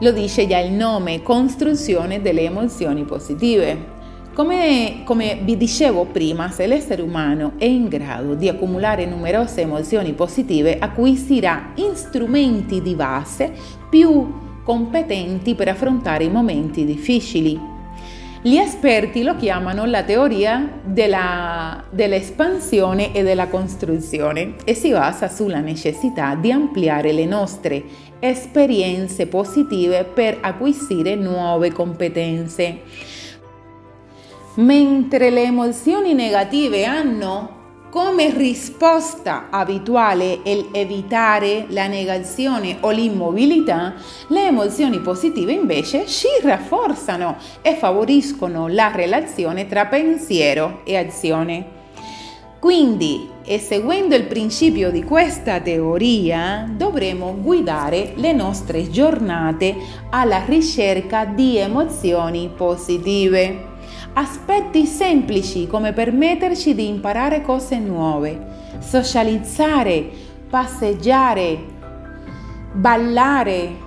Lo 0.00 0.10
dice 0.10 0.46
già 0.46 0.58
il 0.58 0.72
nome, 0.72 1.22
costruzione 1.22 2.22
delle 2.22 2.44
emozioni 2.44 3.04
positive. 3.04 3.96
Come, 4.32 5.02
come, 5.04 5.38
vi 5.42 5.56
dicevo 5.56 6.06
prima, 6.06 6.50
se 6.50 6.66
l'essere 6.66 7.02
umano 7.02 7.52
è 7.58 7.66
in 7.66 7.88
grado 7.88 8.34
di 8.34 8.48
accumulare 8.48 9.04
numerose 9.04 9.60
emozioni 9.60 10.14
positive, 10.14 10.78
acquisirà 10.78 11.74
strumenti 11.92 12.80
di 12.80 12.94
base 12.94 13.52
più 13.90 14.32
competenti 14.64 15.54
per 15.54 15.68
affrontare 15.68 16.24
i 16.24 16.30
momenti 16.30 16.84
difficili. 16.84 17.76
Gli 18.48 18.56
esperti 18.56 19.22
lo 19.22 19.36
chiamano 19.36 19.84
la 19.84 20.02
teoria 20.04 20.80
della, 20.82 21.84
dell'espansione 21.90 23.12
e 23.12 23.22
della 23.22 23.48
costruzione 23.48 24.54
e 24.64 24.72
si 24.72 24.90
basa 24.90 25.28
sulla 25.28 25.60
necessità 25.60 26.34
di 26.34 26.50
ampliare 26.50 27.12
le 27.12 27.26
nostre 27.26 27.84
esperienze 28.18 29.26
positive 29.26 30.04
per 30.04 30.38
acquisire 30.40 31.14
nuove 31.14 31.72
competenze. 31.72 32.80
Mentre 34.54 35.28
le 35.28 35.42
emozioni 35.42 36.14
negative 36.14 36.86
hanno 36.86 37.57
come 37.90 38.30
risposta 38.30 39.48
abituale 39.50 40.40
evitare 40.44 41.66
la 41.68 41.86
negazione 41.86 42.76
o 42.80 42.90
l'immobilità, 42.90 43.94
le 44.28 44.46
emozioni 44.46 45.00
positive 45.00 45.52
invece 45.52 46.06
ci 46.06 46.28
rafforzano 46.42 47.36
e 47.62 47.74
favoriscono 47.76 48.68
la 48.68 48.90
relazione 48.94 49.66
tra 49.66 49.86
pensiero 49.86 50.80
e 50.84 50.96
azione. 50.96 51.76
Quindi, 52.58 53.28
e 53.44 53.58
seguendo 53.60 54.16
il 54.16 54.24
principio 54.24 54.90
di 54.90 55.04
questa 55.04 55.60
teoria, 55.60 56.68
dovremo 56.68 57.36
guidare 57.40 58.12
le 58.16 58.32
nostre 58.32 58.90
giornate 58.90 59.76
alla 60.10 60.42
ricerca 60.44 61.24
di 61.24 61.56
emozioni 61.56 62.50
positive 62.54 63.76
aspetti 64.14 64.86
semplici 64.86 65.66
come 65.66 65.92
permetterci 65.92 66.74
di 66.74 66.88
imparare 66.88 67.42
cose 67.42 67.78
nuove, 67.78 68.76
socializzare, 68.80 70.08
passeggiare, 70.48 71.58
ballare, 72.72 73.86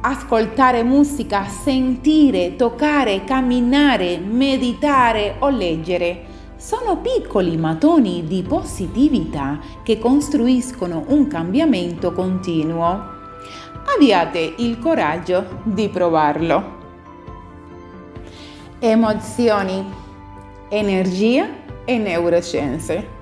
ascoltare 0.00 0.82
musica, 0.82 1.44
sentire, 1.44 2.56
toccare, 2.56 3.24
camminare, 3.24 4.18
meditare 4.18 5.36
o 5.40 5.48
leggere. 5.48 6.24
Sono 6.56 6.98
piccoli 6.98 7.56
mattoni 7.56 8.24
di 8.26 8.42
positività 8.42 9.60
che 9.82 9.98
costruiscono 9.98 11.04
un 11.08 11.28
cambiamento 11.28 12.12
continuo. 12.12 13.16
Abbiate 13.94 14.54
il 14.58 14.78
coraggio 14.78 15.60
di 15.62 15.88
provarlo 15.88 16.77
emozioni, 18.80 19.84
energia 20.68 21.48
e 21.84 21.98
neuroscienze. 21.98 23.16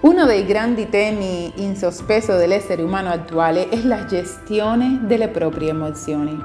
Uno 0.00 0.26
dei 0.26 0.44
grandi 0.44 0.88
temi 0.88 1.50
in 1.56 1.74
sospeso 1.74 2.36
dell'essere 2.36 2.82
umano 2.82 3.08
attuale 3.08 3.68
è 3.68 3.82
la 3.82 4.04
gestione 4.04 5.00
delle 5.02 5.26
proprie 5.26 5.70
emozioni. 5.70 6.38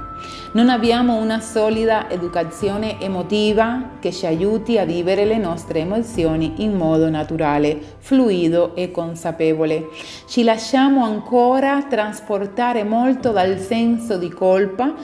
Non 0.53 0.69
abbiamo 0.69 1.17
una 1.17 1.39
solida 1.39 2.09
educazione 2.09 2.99
emotiva 2.99 3.91
che 3.99 4.11
ci 4.11 4.25
aiuti 4.25 4.79
a 4.79 4.85
vivere 4.85 5.25
le 5.25 5.37
nostre 5.37 5.79
emozioni 5.79 6.63
in 6.63 6.75
modo 6.75 7.09
naturale, 7.09 7.79
fluido 7.99 8.75
e 8.75 8.89
consapevole. 8.89 9.89
Ci 10.27 10.43
lasciamo 10.43 11.03
ancora 11.03 11.83
trasportare 11.83 12.83
molto 12.83 13.31
dal 13.31 13.59
senso 13.59 14.17
di 14.17 14.29
colpa, 14.29 14.95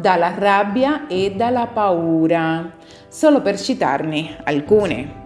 dalla 0.00 0.34
rabbia 0.36 1.06
e 1.06 1.32
dalla 1.36 1.66
paura, 1.66 2.72
solo 3.08 3.40
per 3.42 3.60
citarne 3.60 4.38
alcune. 4.42 5.22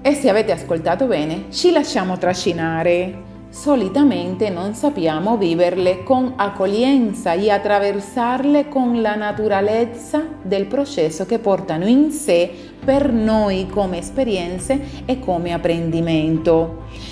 E 0.00 0.14
se 0.14 0.30
avete 0.30 0.52
ascoltato 0.52 1.06
bene, 1.06 1.46
ci 1.50 1.72
lasciamo 1.72 2.16
trascinare. 2.16 3.26
Solitamente 3.50 4.50
non 4.50 4.74
sappiamo 4.74 5.36
viverle 5.36 6.02
con 6.04 6.34
accoglienza 6.36 7.32
e 7.32 7.50
attraversarle 7.50 8.68
con 8.68 9.00
la 9.00 9.16
naturalezza 9.16 10.22
del 10.42 10.66
processo 10.66 11.26
che 11.26 11.38
portano 11.38 11.86
in 11.86 12.10
sé 12.12 12.50
per 12.84 13.10
noi 13.10 13.66
come 13.66 13.98
esperienze 13.98 15.02
e 15.06 15.18
come 15.18 15.52
apprendimento 15.52 17.07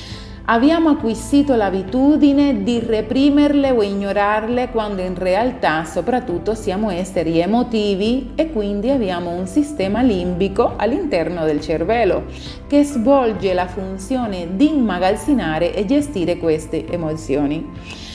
abbiamo 0.46 0.90
acquisito 0.90 1.54
l'abitudine 1.54 2.62
di 2.62 2.78
reprimerle 2.78 3.70
o 3.70 3.82
ignorarle 3.82 4.70
quando 4.70 5.02
in 5.02 5.16
realtà 5.16 5.84
soprattutto 5.84 6.54
siamo 6.54 6.90
esseri 6.90 7.40
emotivi 7.40 8.32
e 8.34 8.52
quindi 8.52 8.90
abbiamo 8.90 9.30
un 9.30 9.46
sistema 9.46 10.02
limbico 10.02 10.74
all'interno 10.76 11.44
del 11.44 11.60
cervello 11.60 12.24
che 12.68 12.84
svolge 12.84 13.54
la 13.54 13.66
funzione 13.66 14.56
di 14.56 14.72
immagazzinare 14.72 15.74
e 15.74 15.84
gestire 15.84 16.36
queste 16.36 16.86
emozioni. 16.86 18.05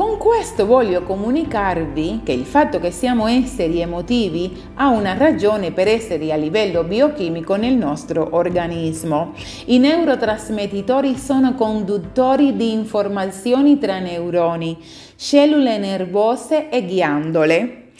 Con 0.00 0.16
questo 0.16 0.64
voglio 0.64 1.02
comunicarvi 1.02 2.22
che 2.24 2.32
il 2.32 2.46
fatto 2.46 2.80
che 2.80 2.90
siamo 2.90 3.26
esseri 3.26 3.82
emotivi 3.82 4.70
ha 4.76 4.88
una 4.88 5.12
ragione 5.12 5.72
per 5.72 5.88
essere 5.88 6.32
a 6.32 6.36
livello 6.36 6.84
biochimico 6.84 7.56
nel 7.56 7.74
nostro 7.74 8.26
organismo. 8.30 9.34
I 9.66 9.78
neurotrasmettitori 9.78 11.18
sono 11.18 11.52
conduttori 11.52 12.56
di 12.56 12.72
informazioni 12.72 13.76
tra 13.76 13.98
neuroni, 13.98 14.78
cellule 15.16 15.76
nervose 15.76 16.70
e 16.70 16.82
ghiandole. 16.86 17.90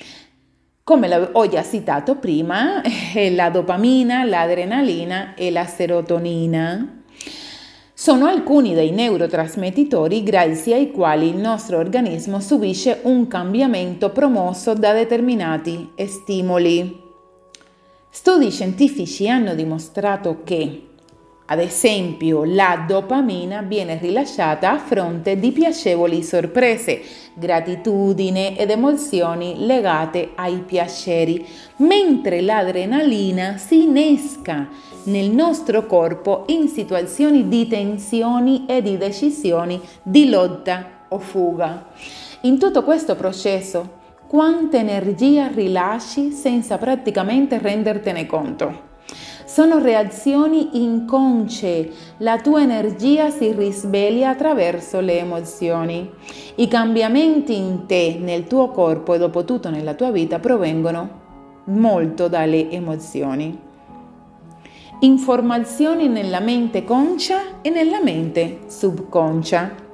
Come 0.83 1.28
ho 1.33 1.49
già 1.49 1.62
citato 1.62 2.16
prima, 2.16 2.80
la 3.33 3.50
dopamina, 3.50 4.25
l'adrenalina 4.25 5.35
e 5.35 5.50
la 5.50 5.66
serotonina 5.66 7.00
sono 8.00 8.25
alcuni 8.25 8.73
dei 8.73 8.92
neurotrasmettitori 8.92 10.23
grazie 10.23 10.75
ai 10.75 10.90
quali 10.90 11.28
il 11.28 11.37
nostro 11.37 11.76
organismo 11.76 12.40
subisce 12.40 13.00
un 13.02 13.26
cambiamento 13.26 14.09
promosso 14.09 14.73
da 14.73 14.95
determinati 14.95 15.90
stimoli. 16.07 16.99
Studi 18.09 18.50
scientifici 18.50 19.28
hanno 19.28 19.54
dimostrato 19.54 20.40
che 20.45 20.89
ad 21.52 21.59
esempio, 21.59 22.45
la 22.45 22.85
dopamina 22.87 23.61
viene 23.62 23.99
rilasciata 24.00 24.71
a 24.71 24.78
fronte 24.78 25.37
di 25.37 25.50
piacevoli 25.50 26.23
sorprese, 26.23 27.02
gratitudine 27.35 28.57
ed 28.57 28.71
emozioni 28.71 29.66
legate 29.66 30.30
ai 30.37 30.62
piaceri, 30.64 31.45
mentre 31.78 32.40
l'adrenalina 32.40 33.57
si 33.57 33.83
innesca 33.83 34.69
nel 35.04 35.30
nostro 35.30 35.87
corpo 35.87 36.45
in 36.47 36.69
situazioni 36.69 37.49
di 37.49 37.66
tensioni 37.66 38.66
e 38.69 38.80
di 38.80 38.97
decisioni 38.97 39.80
di 40.04 40.28
lotta 40.28 41.07
o 41.09 41.19
fuga. 41.19 41.88
In 42.42 42.61
tutto 42.61 42.85
questo 42.85 43.16
processo, 43.16 43.99
quanta 44.28 44.76
energia 44.76 45.49
rilasci 45.49 46.30
senza 46.30 46.78
praticamente 46.78 47.59
rendertene 47.59 48.25
conto? 48.26 48.89
Sono 49.50 49.80
reazioni 49.80 50.80
inconsce, 50.80 51.90
la 52.19 52.38
tua 52.38 52.62
energia 52.62 53.30
si 53.30 53.50
risveglia 53.50 54.28
attraverso 54.28 55.00
le 55.00 55.19
emozioni. 55.19 56.08
I 56.54 56.69
cambiamenti 56.69 57.56
in 57.56 57.84
te, 57.84 58.17
nel 58.21 58.45
tuo 58.45 58.69
corpo 58.69 59.13
e 59.13 59.19
dopo 59.19 59.45
tutto 59.45 59.69
nella 59.69 59.95
tua 59.95 60.13
vita 60.13 60.39
provengono 60.39 61.63
molto 61.65 62.28
dalle 62.28 62.71
emozioni. 62.71 63.58
Informazioni 65.00 66.06
nella 66.06 66.39
mente 66.39 66.84
conscia 66.84 67.60
e 67.60 67.71
nella 67.71 68.00
mente 68.00 68.60
subconscia. 68.69 69.89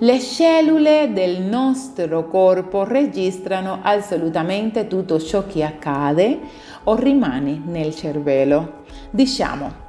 Le 0.00 0.20
cellule 0.20 1.10
del 1.12 1.42
nostro 1.42 2.28
corpo 2.28 2.84
registrano 2.84 3.80
assolutamente 3.82 4.86
tutto 4.86 5.18
ciò 5.18 5.44
che 5.44 5.64
accade 5.64 6.38
o 6.84 6.94
rimane 6.94 7.60
nel 7.64 7.94
cervello. 7.94 8.82
Diciamo, 9.10 9.86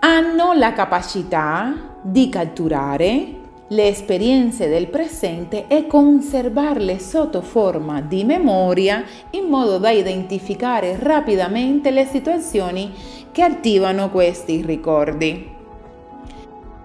hanno 0.00 0.52
la 0.54 0.72
capacità 0.72 1.98
di 2.02 2.28
catturare 2.28 3.38
le 3.68 3.86
esperienze 3.86 4.68
del 4.68 4.88
presente 4.88 5.66
e 5.68 5.86
conservarle 5.86 6.98
sotto 6.98 7.40
forma 7.40 8.00
di 8.00 8.24
memoria 8.24 9.04
in 9.30 9.44
modo 9.44 9.78
da 9.78 9.90
identificare 9.90 10.96
rapidamente 10.98 11.90
le 11.90 12.04
situazioni 12.04 12.92
che 13.30 13.42
attivano 13.42 14.10
questi 14.10 14.62
ricordi. 14.62 15.58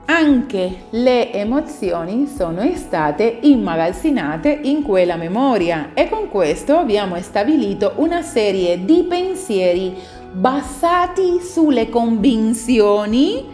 Anche 0.07 0.83
le 0.91 1.33
emozioni 1.33 2.27
sono 2.27 2.61
state 2.75 3.39
immagazzinate 3.41 4.49
in 4.49 4.83
quella 4.83 5.15
memoria 5.15 5.91
e 5.95 6.09
con 6.09 6.29
questo 6.29 6.77
abbiamo 6.77 7.19
stabilito 7.21 7.93
una 7.95 8.21
serie 8.21 8.85
di 8.85 9.03
pensieri 9.09 9.95
basati 10.31 11.39
sulle 11.41 11.89
convinzioni 11.89 13.47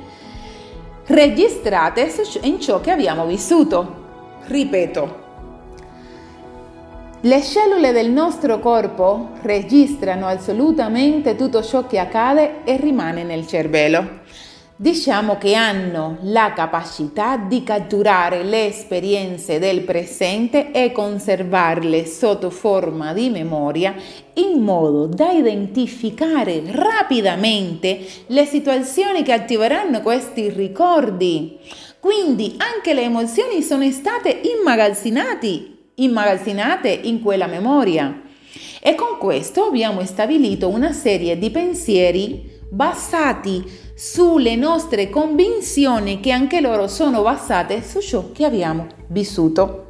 registrate 1.05 2.11
in 2.41 2.59
ciò 2.59 2.81
che 2.81 2.91
abbiamo 2.91 3.25
vissuto. 3.25 3.99
Ripeto, 4.47 5.19
le 7.21 7.41
cellule 7.43 7.93
del 7.93 8.09
nostro 8.09 8.59
corpo 8.59 9.29
registrano 9.43 10.27
assolutamente 10.27 11.37
tutto 11.37 11.63
ciò 11.63 11.87
che 11.87 11.97
accade 11.97 12.65
e 12.65 12.75
rimane 12.75 13.23
nel 13.23 13.47
cervello 13.47 14.19
diciamo 14.81 15.37
che 15.37 15.53
hanno 15.53 16.17
la 16.23 16.53
capacità 16.55 17.37
di 17.37 17.61
catturare 17.61 18.43
le 18.43 18.65
esperienze 18.65 19.59
del 19.59 19.81
presente 19.81 20.71
e 20.71 20.91
conservarle 20.91 22.07
sotto 22.07 22.49
forma 22.49 23.13
di 23.13 23.29
memoria 23.29 23.93
in 24.33 24.63
modo 24.63 25.05
da 25.05 25.29
identificare 25.29 26.63
rapidamente 26.65 27.99
le 28.25 28.45
situazioni 28.45 29.21
che 29.21 29.33
attiveranno 29.33 30.01
questi 30.01 30.49
ricordi. 30.49 31.59
Quindi 31.99 32.55
anche 32.57 32.95
le 32.95 33.03
emozioni 33.03 33.61
sono 33.61 33.87
state 33.91 34.41
immagazzinate 34.65 36.89
in 37.03 37.21
quella 37.21 37.45
memoria. 37.45 38.19
E 38.81 38.95
con 38.95 39.19
questo 39.19 39.65
abbiamo 39.65 40.03
stabilito 40.05 40.69
una 40.69 40.91
serie 40.91 41.37
di 41.37 41.51
pensieri 41.51 42.50
basati 42.73 43.69
sulle 43.93 44.55
nostre 44.55 45.09
convinzioni 45.09 46.21
che 46.21 46.31
anche 46.31 46.61
loro 46.61 46.87
sono 46.87 47.21
basate 47.21 47.83
su 47.83 47.99
ciò 47.99 48.31
che 48.31 48.45
abbiamo 48.45 48.87
vissuto 49.07 49.87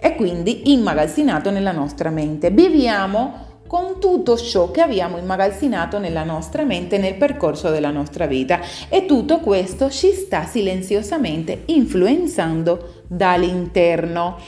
e 0.00 0.16
quindi 0.16 0.72
immagazzinato 0.72 1.50
nella 1.50 1.70
nostra 1.70 2.08
mente. 2.08 2.50
Viviamo 2.50 3.60
con 3.66 4.00
tutto 4.00 4.38
ciò 4.38 4.70
che 4.70 4.80
abbiamo 4.80 5.18
immagazzinato 5.18 5.98
nella 5.98 6.24
nostra 6.24 6.64
mente 6.64 6.96
nel 6.96 7.14
percorso 7.14 7.68
della 7.68 7.90
nostra 7.90 8.26
vita 8.26 8.60
e 8.88 9.04
tutto 9.04 9.40
questo 9.40 9.90
ci 9.90 10.12
sta 10.12 10.44
silenziosamente 10.46 11.64
influenzando 11.66 13.02
dall'interno. 13.06 14.38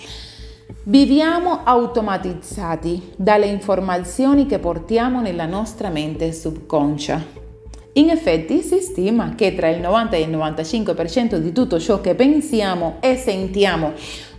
Viviamo 0.86 1.60
automatizzati 1.64 3.12
dalle 3.16 3.46
informazioni 3.46 4.44
che 4.44 4.58
portiamo 4.58 5.22
nella 5.22 5.46
nostra 5.46 5.88
mente 5.88 6.30
subconscia. 6.30 7.24
In 7.94 8.10
effetti 8.10 8.60
si 8.60 8.80
stima 8.80 9.34
che 9.34 9.54
tra 9.54 9.70
il 9.70 9.80
90 9.80 10.16
e 10.16 10.20
il 10.20 10.36
95% 10.36 11.36
di 11.36 11.52
tutto 11.52 11.80
ciò 11.80 12.02
che 12.02 12.14
pensiamo 12.14 12.96
e 13.00 13.16
sentiamo 13.16 13.92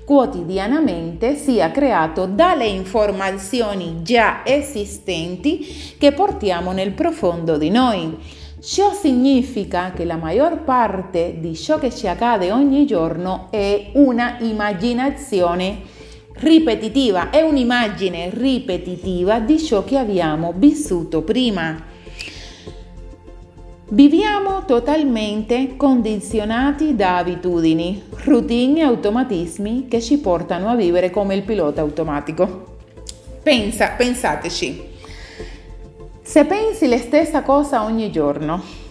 quotidianamente 0.05 1.35
sia 1.35 1.71
creato 1.71 2.27
dalle 2.27 2.67
informazioni 2.67 4.03
già 4.03 4.45
esistenti 4.45 5.95
che 5.97 6.11
portiamo 6.11 6.73
nel 6.73 6.91
profondo 6.91 7.57
di 7.57 7.71
noi. 7.71 8.15
Ciò 8.61 8.93
significa 8.93 9.93
che 9.95 10.05
la 10.05 10.15
maggior 10.15 10.59
parte 10.59 11.37
di 11.39 11.55
ciò 11.55 11.79
che 11.79 11.91
ci 11.91 12.07
accade 12.07 12.51
ogni 12.51 12.85
giorno 12.85 13.47
è 13.49 13.89
una 13.93 14.37
immaginazione 14.41 15.93
ripetitiva, 16.37 17.29
è 17.29 17.41
un'immagine 17.41 18.29
ripetitiva 18.33 19.39
di 19.39 19.59
ciò 19.59 19.83
che 19.83 19.97
abbiamo 19.97 20.53
vissuto 20.55 21.21
prima. 21.21 21.93
Viviamo 23.87 24.65
totalmente 24.65 25.75
condizionati 25.77 26.95
da 26.95 27.17
abitudini, 27.17 28.03
routine 28.23 28.79
e 28.79 28.83
automatismi 28.83 29.87
che 29.87 30.01
ci 30.01 30.17
portano 30.17 30.69
a 30.69 30.75
vivere 30.75 31.11
come 31.11 31.35
il 31.35 31.43
pilota 31.43 31.81
automatico. 31.81 32.77
Pensa, 33.43 33.89
pensateci. 33.95 34.93
Se 36.23 36.45
pensi 36.45 36.87
la 36.87 36.97
stessa 36.97 37.43
cosa 37.43 37.83
ogni 37.83 38.11
giorno, 38.11 38.84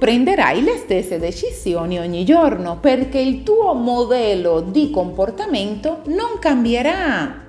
prenderai 0.00 0.62
le 0.62 0.78
stesse 0.78 1.18
decisioni 1.18 1.98
ogni 1.98 2.24
giorno 2.24 2.78
perché 2.80 3.18
il 3.20 3.42
tuo 3.42 3.74
modello 3.74 4.62
di 4.62 4.88
comportamento 4.88 6.00
non 6.06 6.38
cambierà 6.40 7.48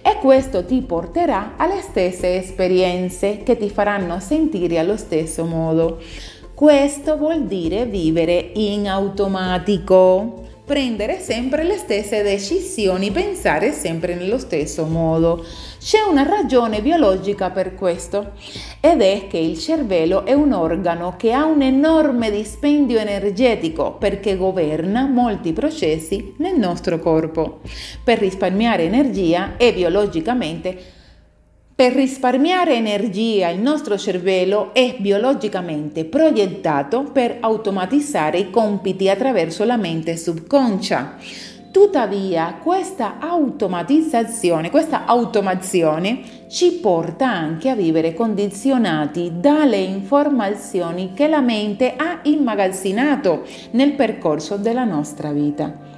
e 0.00 0.14
questo 0.20 0.64
ti 0.64 0.82
porterà 0.82 1.54
alle 1.56 1.80
stesse 1.80 2.36
esperienze 2.36 3.42
che 3.42 3.56
ti 3.56 3.68
faranno 3.68 4.20
sentire 4.20 4.78
allo 4.78 4.96
stesso 4.96 5.44
modo. 5.44 5.98
Questo 6.54 7.16
vuol 7.16 7.46
dire 7.46 7.86
vivere 7.86 8.52
in 8.54 8.86
automatico, 8.86 10.46
prendere 10.70 11.18
sempre 11.18 11.64
le 11.64 11.76
stesse 11.76 12.22
decisioni, 12.22 13.10
pensare 13.10 13.72
sempre 13.72 14.14
nello 14.14 14.38
stesso 14.38 14.84
modo. 14.84 15.44
C'è 15.80 16.00
una 16.08 16.22
ragione 16.22 16.80
biologica 16.80 17.50
per 17.50 17.74
questo 17.74 18.34
ed 18.78 19.02
è 19.02 19.26
che 19.28 19.36
il 19.36 19.58
cervello 19.58 20.24
è 20.24 20.32
un 20.32 20.52
organo 20.52 21.16
che 21.16 21.32
ha 21.32 21.44
un 21.44 21.62
enorme 21.62 22.30
dispendio 22.30 23.00
energetico 23.00 23.94
perché 23.94 24.36
governa 24.36 25.06
molti 25.06 25.52
processi 25.52 26.34
nel 26.36 26.56
nostro 26.56 27.00
corpo. 27.00 27.62
Per 28.04 28.20
risparmiare 28.20 28.84
energia 28.84 29.56
e 29.56 29.72
biologicamente 29.72 30.99
per 31.80 31.94
risparmiare 31.94 32.74
energia 32.74 33.48
il 33.48 33.58
nostro 33.58 33.96
cervello 33.96 34.74
è 34.74 34.96
biologicamente 34.98 36.04
proiettato 36.04 37.04
per 37.04 37.38
automatizzare 37.40 38.36
i 38.36 38.50
compiti 38.50 39.08
attraverso 39.08 39.64
la 39.64 39.78
mente 39.78 40.18
subconscia. 40.18 41.16
Tuttavia, 41.70 42.58
questa 42.62 43.18
automatizzazione, 43.18 44.68
questa 44.68 45.06
automazione 45.06 46.20
ci 46.48 46.72
porta 46.72 47.30
anche 47.30 47.70
a 47.70 47.74
vivere 47.74 48.12
condizionati 48.12 49.32
dalle 49.36 49.78
informazioni 49.78 51.12
che 51.14 51.28
la 51.28 51.40
mente 51.40 51.94
ha 51.96 52.18
immagazzinato 52.24 53.44
nel 53.70 53.94
percorso 53.94 54.58
della 54.58 54.84
nostra 54.84 55.32
vita. 55.32 55.89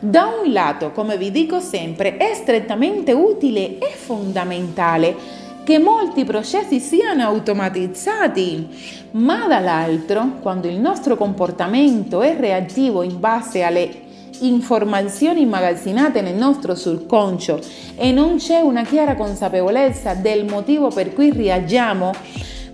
Da 0.00 0.26
un 0.26 0.52
lato, 0.52 0.92
come 0.92 1.18
vi 1.18 1.32
dico 1.32 1.58
sempre, 1.58 2.18
è 2.18 2.32
strettamente 2.32 3.10
utile 3.10 3.78
e 3.78 3.90
fondamentale 3.96 5.12
che 5.64 5.80
molti 5.80 6.24
processi 6.24 6.78
siano 6.78 7.24
automatizzati, 7.24 8.68
ma 9.12 9.48
dall'altro, 9.48 10.38
quando 10.40 10.68
il 10.68 10.78
nostro 10.78 11.16
comportamento 11.16 12.22
è 12.22 12.36
reattivo 12.38 13.02
in 13.02 13.18
base 13.18 13.62
alle 13.64 14.06
informazioni 14.40 15.40
immagazzinate 15.40 16.20
nel 16.20 16.36
nostro 16.36 16.76
subconscio 16.76 17.58
e 17.96 18.12
non 18.12 18.36
c'è 18.36 18.60
una 18.60 18.84
chiara 18.84 19.16
consapevolezza 19.16 20.14
del 20.14 20.44
motivo 20.44 20.90
per 20.90 21.12
cui 21.12 21.32
reagiamo 21.32 22.12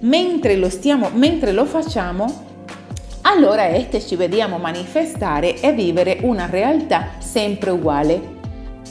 mentre 0.01 0.57
lo, 0.57 0.69
stiamo, 0.69 1.09
mentre 1.15 1.53
lo 1.53 1.65
facciamo, 1.65 2.53
allora 3.27 3.67
che 3.89 4.01
ci 4.01 4.17
vediamo 4.17 4.59
manifestare 4.59 5.61
e 5.61 5.73
vivere 5.73 6.19
una 6.23 6.47
realtà 6.47 7.11
sempre 7.19 7.71
uguale, 7.71 8.21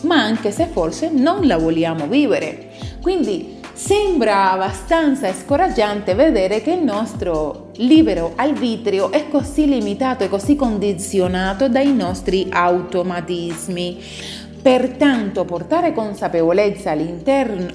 ma 0.01 0.21
anche 0.21 0.51
se 0.51 0.65
forse 0.65 1.09
non 1.09 1.47
la 1.47 1.57
vogliamo 1.57 2.07
vivere. 2.07 2.69
Quindi 3.01 3.61
Sembra 3.75 4.51
abbastanza 4.51 5.33
scoraggiante 5.33 6.13
vedere 6.13 6.61
che 6.61 6.73
il 6.73 6.83
nostro 6.83 7.71
libero 7.77 8.33
arbitrio 8.35 9.11
è 9.11 9.27
così 9.27 9.67
limitato 9.67 10.23
e 10.23 10.29
così 10.29 10.55
condizionato 10.55 11.67
dai 11.67 11.91
nostri 11.91 12.47
automatismi. 12.51 13.99
Pertanto 14.61 15.43
portare 15.43 15.91
consapevolezza 15.91 16.91
all'interno, 16.91 17.69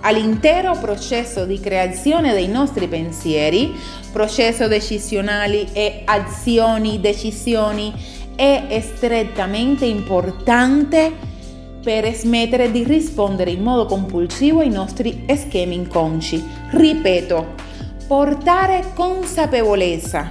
all'intero 0.00 0.76
processo 0.78 1.44
di 1.44 1.60
creazione 1.60 2.32
dei 2.32 2.48
nostri 2.48 2.88
pensieri, 2.88 3.74
processo 4.12 4.68
decisionali 4.68 5.68
e 5.72 6.02
azioni, 6.04 7.00
decisioni, 7.00 7.92
è 8.34 8.82
strettamente 8.82 9.84
importante 9.84 11.12
per 11.82 12.12
smettere 12.14 12.70
di 12.70 12.84
rispondere 12.84 13.50
in 13.50 13.62
modo 13.62 13.86
compulsivo 13.86 14.60
ai 14.60 14.70
nostri 14.70 15.24
schemi 15.34 15.74
inconsci. 15.74 16.42
Ripeto, 16.70 17.54
portare 18.06 18.92
consapevolezza, 18.94 20.30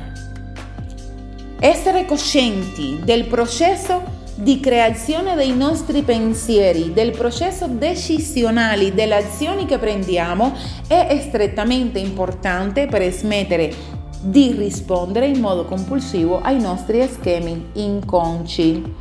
essere 1.60 2.06
coscienti 2.06 3.00
del 3.04 3.26
processo 3.26 4.18
di 4.42 4.62
creazione 4.62 5.36
dei 5.36 5.54
nostri 5.54 6.02
pensieri, 6.02 6.94
del 6.94 7.12
processo 7.12 7.68
decisionale, 7.68 8.94
delle 8.94 9.16
azioni 9.16 9.66
che 9.66 9.78
prendiamo 9.78 10.56
è 10.88 11.20
strettamente 11.28 12.00
importante 12.00 12.88
per 12.88 13.12
smettere 13.12 13.98
di 14.22 14.54
rispondere 14.58 15.28
in 15.28 15.42
modo 15.42 15.66
compulsivo 15.66 16.40
ai 16.42 16.58
nostri 16.58 17.06
schemi 17.12 17.72
inconsci. 17.74 18.96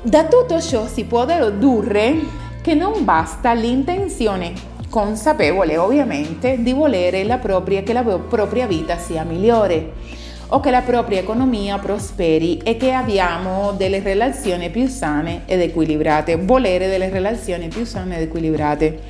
Da 0.00 0.24
tutto 0.24 0.58
ciò 0.62 0.86
si 0.86 1.04
può 1.04 1.26
dedurre 1.26 2.14
che 2.62 2.74
non 2.74 3.04
basta 3.04 3.52
l'intenzione 3.52 4.54
consapevole 4.88 5.76
ovviamente 5.76 6.62
di 6.62 6.72
volere 6.72 7.24
la 7.24 7.36
propria, 7.36 7.82
che 7.82 7.92
la 7.92 8.02
propria 8.02 8.66
vita 8.66 8.96
sia 8.96 9.22
migliore 9.22 10.24
o 10.48 10.60
che 10.60 10.70
la 10.70 10.82
propria 10.82 11.18
economia 11.18 11.78
prosperi 11.78 12.58
e 12.58 12.76
che 12.76 12.92
abbiamo 12.92 13.72
delle 13.76 14.00
relazioni 14.00 14.70
più 14.70 14.86
sane 14.86 15.42
ed 15.46 15.60
equilibrate, 15.60 16.36
volere 16.36 16.88
delle 16.88 17.08
relazioni 17.08 17.68
più 17.68 17.84
sane 17.84 18.16
ed 18.16 18.22
equilibrate. 18.22 19.00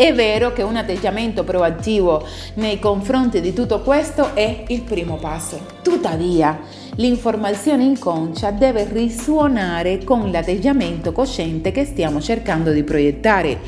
È 0.00 0.14
vero 0.14 0.54
che 0.54 0.62
un 0.62 0.76
atteggiamento 0.76 1.44
proattivo 1.44 2.26
nei 2.54 2.78
confronti 2.78 3.42
di 3.42 3.52
tutto 3.52 3.82
questo 3.82 4.34
è 4.34 4.64
il 4.68 4.80
primo 4.80 5.16
passo. 5.16 5.60
Tuttavia, 5.82 6.58
l'informazione 6.94 7.84
inconscia 7.84 8.50
deve 8.50 8.88
risuonare 8.90 10.02
con 10.02 10.30
l'atteggiamento 10.30 11.12
cosciente 11.12 11.70
che 11.70 11.84
stiamo 11.84 12.18
cercando 12.18 12.72
di 12.72 12.82
proiettare. 12.82 13.58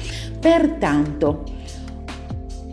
Pertanto, 0.40 1.44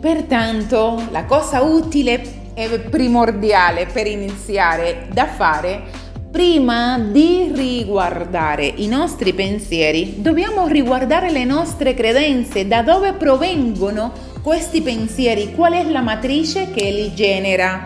pertanto 0.00 1.02
la 1.10 1.26
cosa 1.26 1.60
utile 1.60 2.39
primordiale 2.68 3.86
per 3.86 4.06
iniziare 4.06 5.08
da 5.12 5.26
fare 5.26 6.08
Prima 6.30 6.96
di 6.96 7.50
riguardare 7.52 8.64
i 8.64 8.86
nostri 8.86 9.34
pensieri, 9.34 10.22
dobbiamo 10.22 10.68
riguardare 10.68 11.32
le 11.32 11.44
nostre 11.44 11.92
credenze, 11.92 12.68
da 12.68 12.82
dove 12.82 13.14
provengono 13.14 14.12
questi 14.40 14.80
pensieri, 14.80 15.52
qual 15.52 15.72
è 15.72 15.82
la 15.90 16.02
matrice 16.02 16.70
che 16.70 16.88
li 16.88 17.12
genera. 17.14 17.82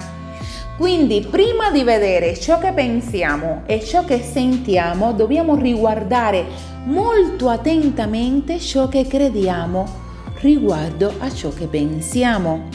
Quindi 0.76 1.26
prima 1.30 1.70
di 1.70 1.84
vedere 1.84 2.38
ciò 2.38 2.58
che 2.58 2.72
pensiamo 2.72 3.62
e 3.64 3.82
ciò 3.82 4.04
che 4.04 4.20
sentiamo, 4.20 5.14
dobbiamo 5.14 5.54
riguardare 5.54 6.44
molto 6.84 7.48
attentamente 7.48 8.60
ciò 8.60 8.88
che 8.88 9.06
crediamo 9.06 10.02
riguardo 10.42 11.14
a 11.20 11.32
ciò 11.32 11.48
che 11.48 11.66
pensiamo 11.66 12.68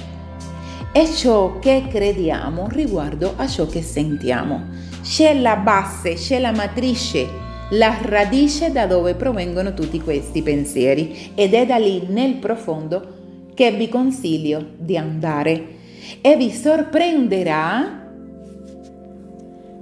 e 0.92 1.06
ciò 1.08 1.60
che 1.60 1.86
crediamo 1.90 2.68
riguardo 2.70 3.34
a 3.36 3.48
ciò 3.48 3.68
che 3.68 3.82
sentiamo. 3.82 4.68
C'è 5.02 5.40
la 5.40 5.56
base, 5.56 6.16
c'è 6.16 6.40
la 6.40 6.52
matrice, 6.52 7.28
la 7.72 7.98
radice 8.02 8.72
da 8.72 8.88
dove 8.88 9.14
provengono 9.14 9.74
tutti 9.74 10.02
questi 10.02 10.42
pensieri 10.42 11.32
ed 11.36 11.54
è 11.54 11.66
da 11.66 11.78
lì 11.78 12.08
nel 12.08 12.36
profondo 12.36 13.18
che 13.54 13.72
vi 13.72 13.90
consiglio 13.90 14.66
di 14.78 14.98
andare 14.98 15.78
e 16.22 16.36
vi 16.36 16.52
sorprenderà 16.52 18.08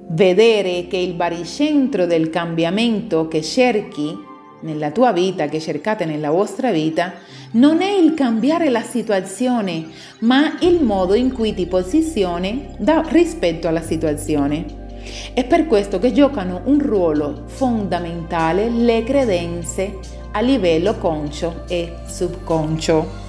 vedere 0.09 0.87
che 0.87 0.97
il 0.97 1.13
baricentro 1.13 2.05
del 2.05 2.29
cambiamento 2.29 3.27
che 3.27 3.41
cerchi 3.41 4.25
nella 4.61 4.91
tua 4.91 5.11
vita, 5.11 5.47
che 5.47 5.59
cercate 5.59 6.05
nella 6.05 6.31
vostra 6.31 6.71
vita, 6.71 7.13
non 7.51 7.81
è 7.81 7.91
il 7.91 8.13
cambiare 8.13 8.69
la 8.69 8.81
situazione, 8.81 9.87
ma 10.19 10.57
il 10.61 10.83
modo 10.83 11.13
in 11.13 11.31
cui 11.31 11.53
ti 11.53 11.65
posizioni 11.65 12.69
da, 12.77 13.03
rispetto 13.07 13.67
alla 13.67 13.81
situazione. 13.81 14.85
È 15.33 15.45
per 15.45 15.67
questo 15.67 15.99
che 15.99 16.11
giocano 16.11 16.61
un 16.65 16.79
ruolo 16.79 17.43
fondamentale 17.45 18.69
le 18.69 19.03
credenze 19.03 19.99
a 20.31 20.41
livello 20.41 20.95
conscio 20.95 21.63
e 21.67 21.93
subconscio. 22.05 23.25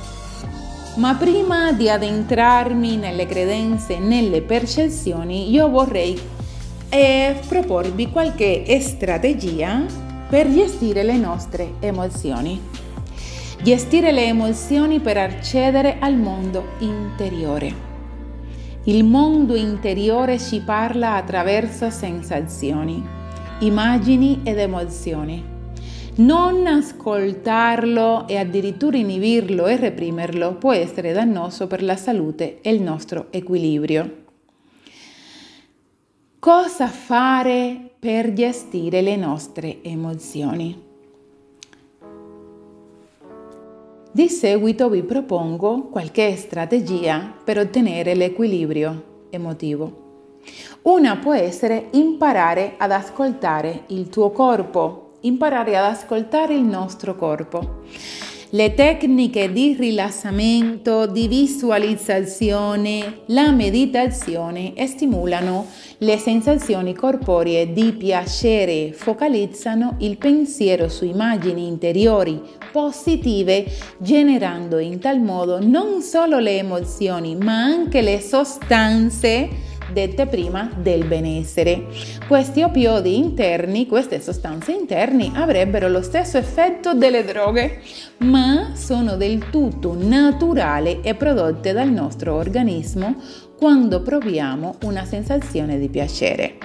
Ma 0.97 1.15
prima 1.15 1.71
di 1.73 1.89
addentrarmi 1.89 2.97
nelle 2.97 3.27
credenze 3.27 3.99
nelle 4.01 4.43
percezioni, 4.43 5.53
io 5.53 5.69
vorrei 5.69 6.19
eh, 6.89 7.37
proporvi 7.47 8.11
qualche 8.11 8.81
strategia 8.81 10.08
per 10.29 10.53
gestire 10.53 11.03
le 11.03 11.17
nostre 11.17 11.75
emozioni. 11.81 12.61
Gestire 13.63 14.13
le 14.13 14.25
emozioni 14.25 15.01
per 15.01 15.17
accedere 15.17 15.97
al 15.99 16.17
mondo 16.17 16.73
interiore. 16.81 17.87
Il 18.85 19.05
mondo 19.05 19.55
interiore 19.55 20.39
ci 20.39 20.61
parla 20.61 21.15
attraverso 21.15 21.89
sensazioni, 21.89 23.03
immagini 23.61 24.41
ed 24.45 24.59
emozioni. 24.59 25.43
Non 26.17 26.67
ascoltarlo 26.67 28.29
e 28.29 28.37
addirittura 28.37 28.99
inibirlo 28.99 29.67
e 29.67 29.77
reprimerlo 29.77 30.57
può 30.57 30.73
essere 30.73 31.13
dannoso 31.13 31.67
per 31.67 31.83
la 31.83 31.97
salute 31.97 32.61
e 32.61 32.71
il 32.71 32.83
nostro 32.83 33.29
equilibrio. 33.31 34.25
Cosa 36.39 36.87
fare 36.87 37.88
per 38.01 38.33
gestire 38.33 39.01
le 39.01 39.17
nostre 39.17 39.83
emozioni? 39.83 40.87
Di 44.13 44.29
seguito 44.29 44.89
vi 44.89 45.03
propongo 45.03 45.89
qualche 45.89 46.37
strategia 46.37 47.35
per 47.43 47.59
ottenere 47.59 48.15
l'equilibrio 48.15 49.27
emotivo. 49.31 50.07
Una 50.83 51.17
può 51.17 51.35
essere 51.35 51.89
imparare 51.93 52.75
ad 52.79 52.93
ascoltare 52.93 53.83
il 53.89 54.09
tuo 54.09 54.31
corpo, 54.31 55.15
imparare 55.23 55.77
ad 55.77 55.87
ascoltare 55.87 56.55
il 56.55 56.63
nostro 56.63 57.17
corpo. 57.17 57.81
Le 58.53 58.73
tecniche 58.73 59.53
di 59.53 59.77
rilassamento, 59.79 61.07
di 61.07 61.29
visualizzazione, 61.29 63.21
la 63.27 63.51
meditazione 63.51 64.73
stimolano 64.87 65.67
le 65.99 66.17
sensazioni 66.17 66.95
corporee 66.95 67.75
di 67.75 67.93
piacere, 67.93 68.93
focalizzano 68.95 69.97
il 69.99 70.17
pensiero 70.17 70.89
su 70.89 71.05
immagini 71.05 71.67
interiori 71.67 72.41
positive, 72.73 73.67
generando 73.99 74.79
in 74.79 74.99
tal 74.99 75.21
modo 75.21 75.63
non 75.63 76.01
solo 76.01 76.39
le 76.39 76.57
emozioni, 76.57 77.37
ma 77.37 77.63
anche 77.63 78.01
le 78.01 78.19
sostanze 78.19 79.68
dette 79.93 80.27
prima 80.27 80.71
del 80.77 81.05
benessere. 81.05 81.87
Questi 82.27 82.63
oppiodi 82.63 83.17
interni, 83.17 83.87
queste 83.87 84.21
sostanze 84.21 84.73
interni, 84.73 85.33
avrebbero 85.35 85.89
lo 85.89 86.03
stesso 86.03 86.39
effetto 86.39 86.95
delle 86.95 87.25
droghe, 87.25 87.81
ma 88.19 88.73
sono 88.75 89.17
del 89.17 89.51
tutto 89.51 89.97
naturali 89.99 91.01
e 91.03 91.15
prodotte 91.15 91.73
dal 91.73 91.91
nostro 91.91 92.35
organismo 92.35 93.17
quando 93.57 94.03
proviamo 94.03 94.77
una 94.85 95.05
sensazione 95.05 95.79
di 95.79 95.89
piacere. 95.89 96.59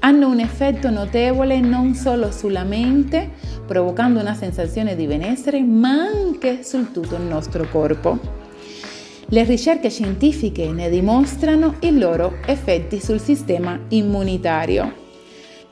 Hanno 0.00 0.28
un 0.28 0.40
effetto 0.40 0.90
notevole 0.90 1.60
non 1.60 1.94
solo 1.94 2.30
sulla 2.30 2.64
mente, 2.64 3.30
provocando 3.66 4.20
una 4.20 4.34
sensazione 4.34 4.96
di 4.96 5.06
benessere, 5.06 5.60
ma 5.62 5.90
anche 5.90 6.62
su 6.62 6.90
tutto 6.90 7.14
il 7.16 7.22
nostro 7.22 7.66
corpo. 7.70 8.39
Le 9.32 9.44
ricerche 9.44 9.90
scientifiche 9.90 10.72
ne 10.72 10.90
dimostrano 10.90 11.76
i 11.82 11.96
loro 11.96 12.38
effetti 12.46 12.98
sul 13.00 13.20
sistema 13.20 13.78
immunitario. 13.90 14.92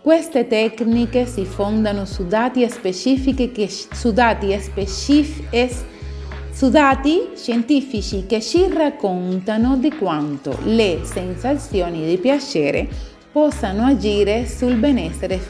Queste 0.00 0.46
tecniche 0.46 1.26
si 1.26 1.44
fondano 1.44 2.04
su 2.04 2.24
dati, 2.24 2.64
che, 2.64 3.68
su 3.68 4.12
dati, 4.12 4.56
specific, 4.60 5.46
es, 5.50 5.84
su 6.52 6.70
dati 6.70 7.30
scientifici 7.34 8.26
che 8.28 8.40
ci 8.40 8.68
raccontano 8.72 9.76
di 9.76 9.90
quanto 9.90 10.56
le 10.62 11.00
sensazioni 11.02 12.06
di 12.06 12.16
piacere 12.18 12.88
possano 13.32 13.86
agire 13.86 14.46
sul 14.46 14.76
benessere 14.76 15.40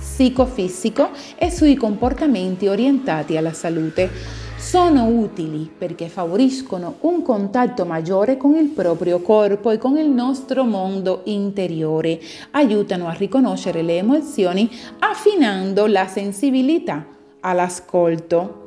psicofisico 0.00 1.10
e 1.36 1.50
sui 1.50 1.74
comportamenti 1.76 2.68
orientati 2.68 3.36
alla 3.36 3.52
salute 3.52 4.43
sono 4.64 5.04
utili 5.04 5.70
perché 5.76 6.08
favoriscono 6.08 6.96
un 7.00 7.20
contatto 7.20 7.84
maggiore 7.84 8.38
con 8.38 8.56
il 8.56 8.68
proprio 8.68 9.20
corpo 9.20 9.70
e 9.70 9.76
con 9.76 9.98
il 9.98 10.08
nostro 10.08 10.64
mondo 10.64 11.20
interiore, 11.24 12.18
aiutano 12.52 13.06
a 13.06 13.12
riconoscere 13.12 13.82
le 13.82 13.98
emozioni 13.98 14.68
affinando 15.00 15.86
la 15.86 16.06
sensibilità 16.06 17.04
all'ascolto. 17.40 18.62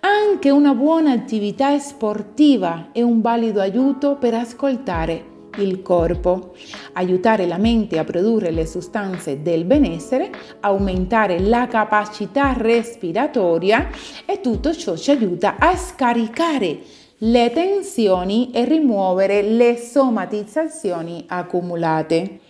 Anche 0.00 0.48
una 0.48 0.72
buona 0.72 1.12
attività 1.12 1.78
sportiva 1.78 2.88
è 2.90 3.02
un 3.02 3.20
valido 3.20 3.60
aiuto 3.60 4.16
per 4.16 4.32
ascoltare 4.32 5.30
il 5.62 5.82
corpo, 5.82 6.54
aiutare 6.94 7.46
la 7.46 7.58
mente 7.58 7.98
a 7.98 8.04
produrre 8.04 8.50
le 8.50 8.66
sostanze 8.66 9.42
del 9.42 9.64
benessere, 9.64 10.30
aumentare 10.60 11.38
la 11.40 11.66
capacità 11.68 12.52
respiratoria 12.52 13.88
e 14.24 14.40
tutto 14.40 14.74
ciò 14.74 14.96
ci 14.96 15.10
aiuta 15.10 15.56
a 15.58 15.76
scaricare 15.76 16.78
le 17.22 17.50
tensioni 17.52 18.50
e 18.50 18.64
rimuovere 18.64 19.42
le 19.42 19.76
somatizzazioni 19.76 21.24
accumulate. 21.28 22.40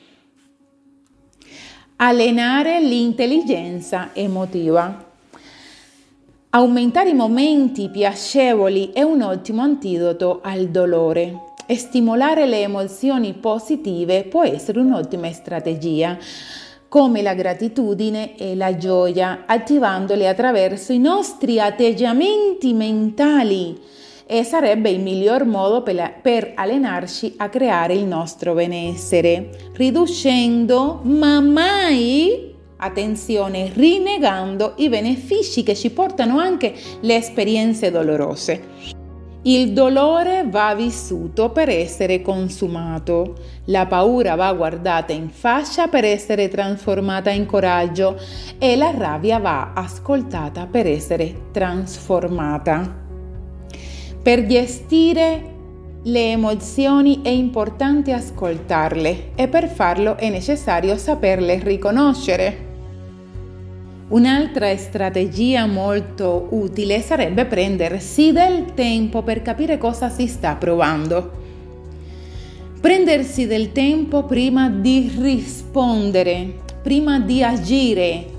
Allenare 1.97 2.81
l'intelligenza 2.81 4.11
emotiva. 4.13 5.09
Aumentare 6.51 7.11
i 7.11 7.15
momenti 7.15 7.89
piacevoli 7.91 8.91
è 8.93 9.03
un 9.03 9.23
ottimo 9.23 9.63
antidoto 9.63 10.41
al 10.43 10.69
dolore 10.69 11.50
e 11.71 11.77
stimolare 11.77 12.47
le 12.47 12.63
emozioni 12.63 13.33
positive 13.33 14.25
può 14.25 14.43
essere 14.43 14.81
un'ottima 14.81 15.31
strategia 15.31 16.19
come 16.89 17.23
la 17.23 17.35
gratitudine 17.35 18.37
e 18.37 18.57
la 18.57 18.77
gioia, 18.77 19.45
attivandole 19.47 20.27
attraverso 20.27 20.93
i 20.93 20.99
nostri 20.99 21.61
atteggiamenti 21.61 22.73
mentali 22.73 23.79
e 24.27 24.43
sarebbe 24.43 24.91
il 24.91 24.99
miglior 24.99 25.45
modo 25.45 25.85
per, 25.85 26.15
per, 26.21 26.55
allenarci 26.57 27.35
a 27.37 27.49
creare 27.49 27.95
il 27.95 28.05
nostro 28.05 28.53
benessere, 28.55 29.71
riducendo 29.75 30.99
ma 31.05 31.39
mai, 31.39 32.53
attenzione, 32.79 33.71
rinnegando 33.73 34.73
i 34.79 34.89
benefici 34.89 35.63
che 35.63 35.77
ci 35.77 35.91
portano 35.91 36.41
anche 36.41 36.75
le 37.03 37.15
esperienze 37.15 37.93
dolorose. 37.93 39.00
Il 39.43 39.73
dolore 39.73 40.45
va 40.47 40.75
vissuto 40.75 41.49
per 41.49 41.71
essere 41.71 42.21
consumato, 42.21 43.37
la 43.67 43.87
paura 43.87 44.35
va 44.35 44.53
guardata 44.53 45.15
in 45.15 45.31
faccia 45.31 45.89
per 45.89 46.05
essere 46.05 46.49
trasformata 46.49 47.31
in 47.31 47.47
coraggio 47.47 48.21
e 48.59 48.77
la 48.77 48.91
rabbia 48.91 49.39
va 49.39 49.73
ascoltata 49.73 50.67
per 50.67 50.87
essere 50.87 51.49
trasformata. 51.53 52.99
Per 54.23 54.45
gestire 54.45 55.55
le 56.03 56.31
emozioni 56.33 57.23
è 57.23 57.31
importante 57.31 58.13
ascoltarle 58.13 59.31
e 59.35 59.49
per 59.49 59.69
farlo 59.69 60.19
è 60.19 60.29
necessario 60.29 60.99
saperle 60.99 61.61
riconoscere. 61.63 62.70
Un'altra 64.11 64.77
strategia 64.77 65.67
molto 65.67 66.49
utile 66.51 67.01
sarebbe 67.01 67.45
prendersi 67.45 68.33
del 68.33 68.75
tempo 68.75 69.23
per 69.23 69.41
capire 69.41 69.79
cosa 69.79 70.09
si 70.09 70.27
sta 70.27 70.57
provando. 70.57 71.39
Prendersi 72.81 73.47
del 73.47 73.71
tempo 73.71 74.25
prima 74.25 74.69
di 74.69 75.13
rispondere, 75.17 76.55
prima 76.83 77.21
di 77.21 77.45
agire, 77.45 78.30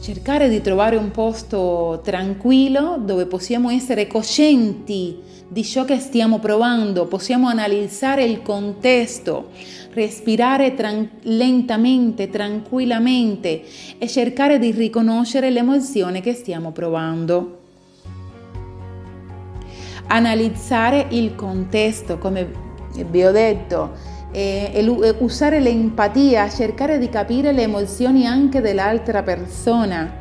cercare 0.00 0.48
di 0.48 0.60
trovare 0.62 0.96
un 0.96 1.10
posto 1.10 2.00
tranquillo 2.02 2.98
dove 2.98 3.26
possiamo 3.26 3.70
essere 3.70 4.06
coscienti 4.06 5.18
di 5.46 5.64
ciò 5.64 5.84
che 5.84 5.98
stiamo 5.98 6.38
provando, 6.38 7.06
possiamo 7.06 7.48
analizzare 7.48 8.24
il 8.24 8.40
contesto, 8.40 9.48
respirare 9.92 10.74
tran- 10.74 11.10
lentamente, 11.22 12.30
tranquillamente 12.30 13.62
e 13.98 14.08
cercare 14.08 14.58
di 14.58 14.70
riconoscere 14.70 15.50
l'emozione 15.50 16.20
che 16.20 16.34
stiamo 16.34 16.70
provando. 16.70 17.58
Analizzare 20.06 21.06
il 21.10 21.34
contesto, 21.34 22.18
come 22.18 22.48
vi 23.08 23.24
ho 23.24 23.32
detto, 23.32 24.09
e, 24.30 24.70
e 24.72 25.14
usare 25.18 25.60
l'empatia, 25.60 26.48
cercare 26.48 26.98
di 26.98 27.08
capire 27.08 27.52
le 27.52 27.62
emozioni 27.62 28.26
anche 28.26 28.60
dell'altra 28.60 29.22
persona 29.22 30.20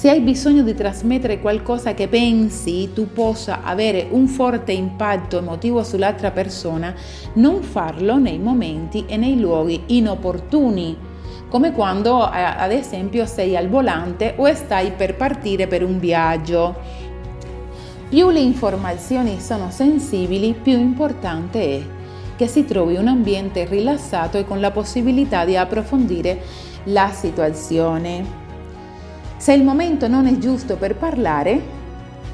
se 0.00 0.08
hai 0.08 0.20
bisogno 0.20 0.62
di 0.62 0.72
trasmettere 0.72 1.40
qualcosa 1.40 1.92
che 1.92 2.08
pensi 2.08 2.90
tu 2.94 3.12
possa 3.12 3.62
avere 3.62 4.06
un 4.10 4.28
forte 4.28 4.72
impatto 4.72 5.36
emotivo 5.36 5.84
sull'altra 5.84 6.30
persona, 6.30 6.94
non 7.34 7.60
farlo 7.60 8.16
nei 8.16 8.38
momenti 8.38 9.04
e 9.06 9.18
nei 9.18 9.38
luoghi 9.38 9.82
inopportuni, 9.88 10.96
come 11.50 11.72
quando 11.72 12.32
eh, 12.32 12.40
ad 12.40 12.72
esempio 12.72 13.26
sei 13.26 13.58
al 13.58 13.68
volante 13.68 14.32
o 14.38 14.50
stai 14.54 14.92
per 14.92 15.16
partire 15.16 15.66
per 15.66 15.84
un 15.84 15.98
viaggio. 15.98 16.74
Più 18.08 18.30
le 18.30 18.40
informazioni 18.40 19.38
sono 19.38 19.70
sensibili, 19.70 20.54
più 20.54 20.78
importante 20.78 21.60
è 21.60 21.82
che 22.40 22.46
si 22.46 22.64
trovi 22.64 22.96
un 22.96 23.06
ambiente 23.06 23.66
rilassato 23.66 24.38
e 24.38 24.46
con 24.46 24.60
la 24.60 24.70
possibilità 24.70 25.44
di 25.44 25.58
approfondire 25.58 26.40
la 26.84 27.10
situazione. 27.12 28.24
Se 29.36 29.52
il 29.52 29.62
momento 29.62 30.08
non 30.08 30.26
è 30.26 30.38
giusto 30.38 30.76
per 30.76 30.96
parlare, 30.96 31.60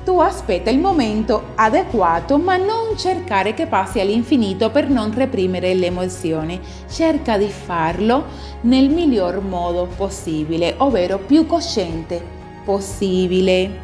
tu 0.05 0.21
aspetta 0.21 0.71
il 0.71 0.79
momento 0.79 1.47
adeguato, 1.57 2.39
ma 2.39 2.57
non 2.57 2.97
cercare 2.97 3.53
che 3.53 3.67
passi 3.67 3.99
all'infinito 3.99 4.71
per 4.71 4.89
non 4.89 5.13
reprimere 5.13 5.75
le 5.75 5.87
emozioni. 5.87 6.61
Cerca 6.89 7.37
di 7.37 7.49
farlo 7.49 8.27
nel 8.61 8.89
miglior 8.89 9.41
modo 9.41 9.89
possibile, 9.97 10.75
ovvero 10.77 11.19
più 11.19 11.47
cosciente 11.47 12.23
possibile. 12.65 13.81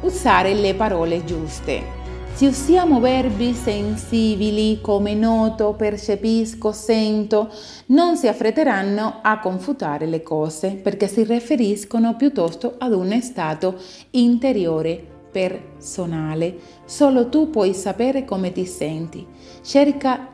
Usare 0.00 0.54
le 0.54 0.74
parole 0.74 1.24
giuste. 1.24 2.05
Se 2.36 2.46
usiamo 2.46 3.00
verbi 3.00 3.54
sensibili 3.54 4.82
come 4.82 5.14
noto, 5.14 5.72
percepisco, 5.72 6.70
sento, 6.70 7.50
non 7.86 8.18
si 8.18 8.28
affretteranno 8.28 9.20
a 9.22 9.38
confutare 9.38 10.04
le 10.04 10.22
cose 10.22 10.72
perché 10.72 11.08
si 11.08 11.24
riferiscono 11.24 12.14
piuttosto 12.14 12.74
ad 12.76 12.92
un 12.92 13.18
stato 13.22 13.80
interiore 14.10 15.02
personale. 15.32 16.58
Solo 16.84 17.30
tu 17.30 17.48
puoi 17.48 17.72
sapere 17.72 18.26
come 18.26 18.52
ti 18.52 18.66
senti. 18.66 19.26
Cerca 19.62 20.28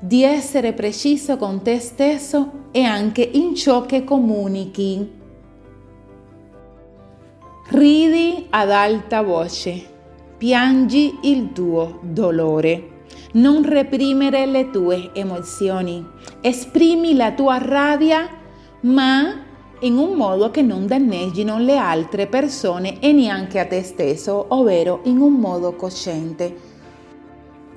di 0.00 0.24
essere 0.24 0.72
preciso 0.72 1.36
con 1.36 1.62
te 1.62 1.78
stesso 1.78 2.70
e 2.72 2.82
anche 2.82 3.22
in 3.22 3.54
ciò 3.54 3.86
che 3.86 4.02
comunichi. 4.02 5.12
Ridi 7.68 8.46
ad 8.50 8.70
alta 8.72 9.22
voce 9.22 9.94
piangi 10.36 11.18
il 11.22 11.52
tuo 11.52 12.00
dolore. 12.02 12.90
Non 13.32 13.62
reprimere 13.62 14.46
le 14.46 14.70
tue 14.70 15.10
emozioni. 15.12 16.04
Esprimi 16.40 17.14
la 17.14 17.32
tua 17.32 17.58
rabbia, 17.58 18.28
ma 18.80 19.44
in 19.80 19.96
un 19.96 20.12
modo 20.14 20.50
che 20.50 20.62
non 20.62 20.86
danneggino 20.86 21.58
le 21.58 21.76
altre 21.76 22.26
persone 22.26 23.00
e 23.00 23.12
neanche 23.12 23.58
a 23.58 23.66
te 23.66 23.82
stesso, 23.82 24.46
ovvero 24.48 25.00
in 25.04 25.18
un 25.18 25.34
modo 25.34 25.74
cosciente. 25.74 26.74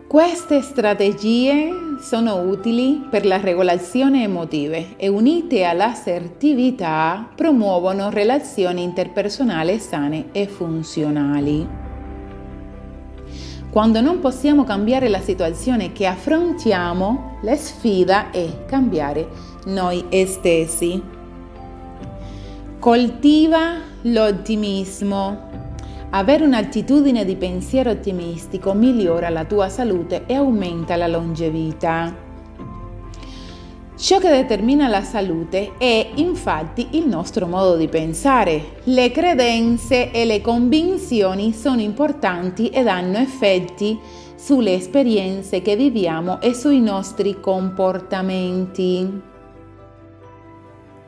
Queste 0.08 0.62
strategie 0.62 1.70
sono 2.00 2.42
utili 2.42 3.06
per 3.10 3.26
la 3.26 3.38
regolazione 3.38 4.24
emotive 4.24 4.96
e 4.98 5.08
unite 5.08 5.66
all'assertività 5.66 7.30
promuovono 7.36 8.10
relazioni 8.10 8.82
interpersonali 8.82 9.78
sane 9.78 10.30
e 10.32 10.48
funzionali. 10.48 11.89
Quando 13.72 14.02
non 14.02 14.20
possiamo 14.20 14.64
cambiare 14.64 15.10
la 15.10 15.20
situazione 15.20 15.92
che 15.92 16.08
affrontiamo, 16.08 17.38
la 17.42 17.56
sfida 17.56 18.32
è 18.32 18.66
cambiare 18.66 19.28
noi 19.66 20.06
stessi. 20.26 21.00
Coltiva 22.80 23.76
l'ottimismo. 24.02 25.48
Avere 26.10 26.46
un'attitudine 26.46 27.24
di 27.24 27.36
pensiero 27.36 27.92
ottimistico 27.92 28.74
migliora 28.74 29.30
la 29.30 29.46
tua 29.46 29.70
salute 29.70 30.24
e 30.26 30.34
aumenta 30.34 30.96
la 30.96 31.06
longevità. 31.06 32.28
Ciò 34.00 34.18
che 34.18 34.30
determina 34.30 34.88
la 34.88 35.04
salute 35.04 35.74
è 35.78 36.12
infatti 36.16 36.88
il 36.92 37.06
nostro 37.06 37.48
modo 37.48 37.76
di 37.76 37.90
pensare. 37.90 38.78
Le 38.86 39.12
credenze 39.12 40.12
e 40.12 40.24
le 40.24 40.40
convinzioni 40.40 41.52
sono 41.52 41.82
importanti 41.82 42.70
ed 42.70 42.88
hanno 42.88 43.18
effetti 43.18 44.00
sulle 44.38 44.76
esperienze 44.76 45.62
che 45.62 45.76
viviamo 45.76 46.40
e 46.40 46.54
sui 46.54 46.80
nostri 46.80 47.42
comportamenti. 47.42 49.22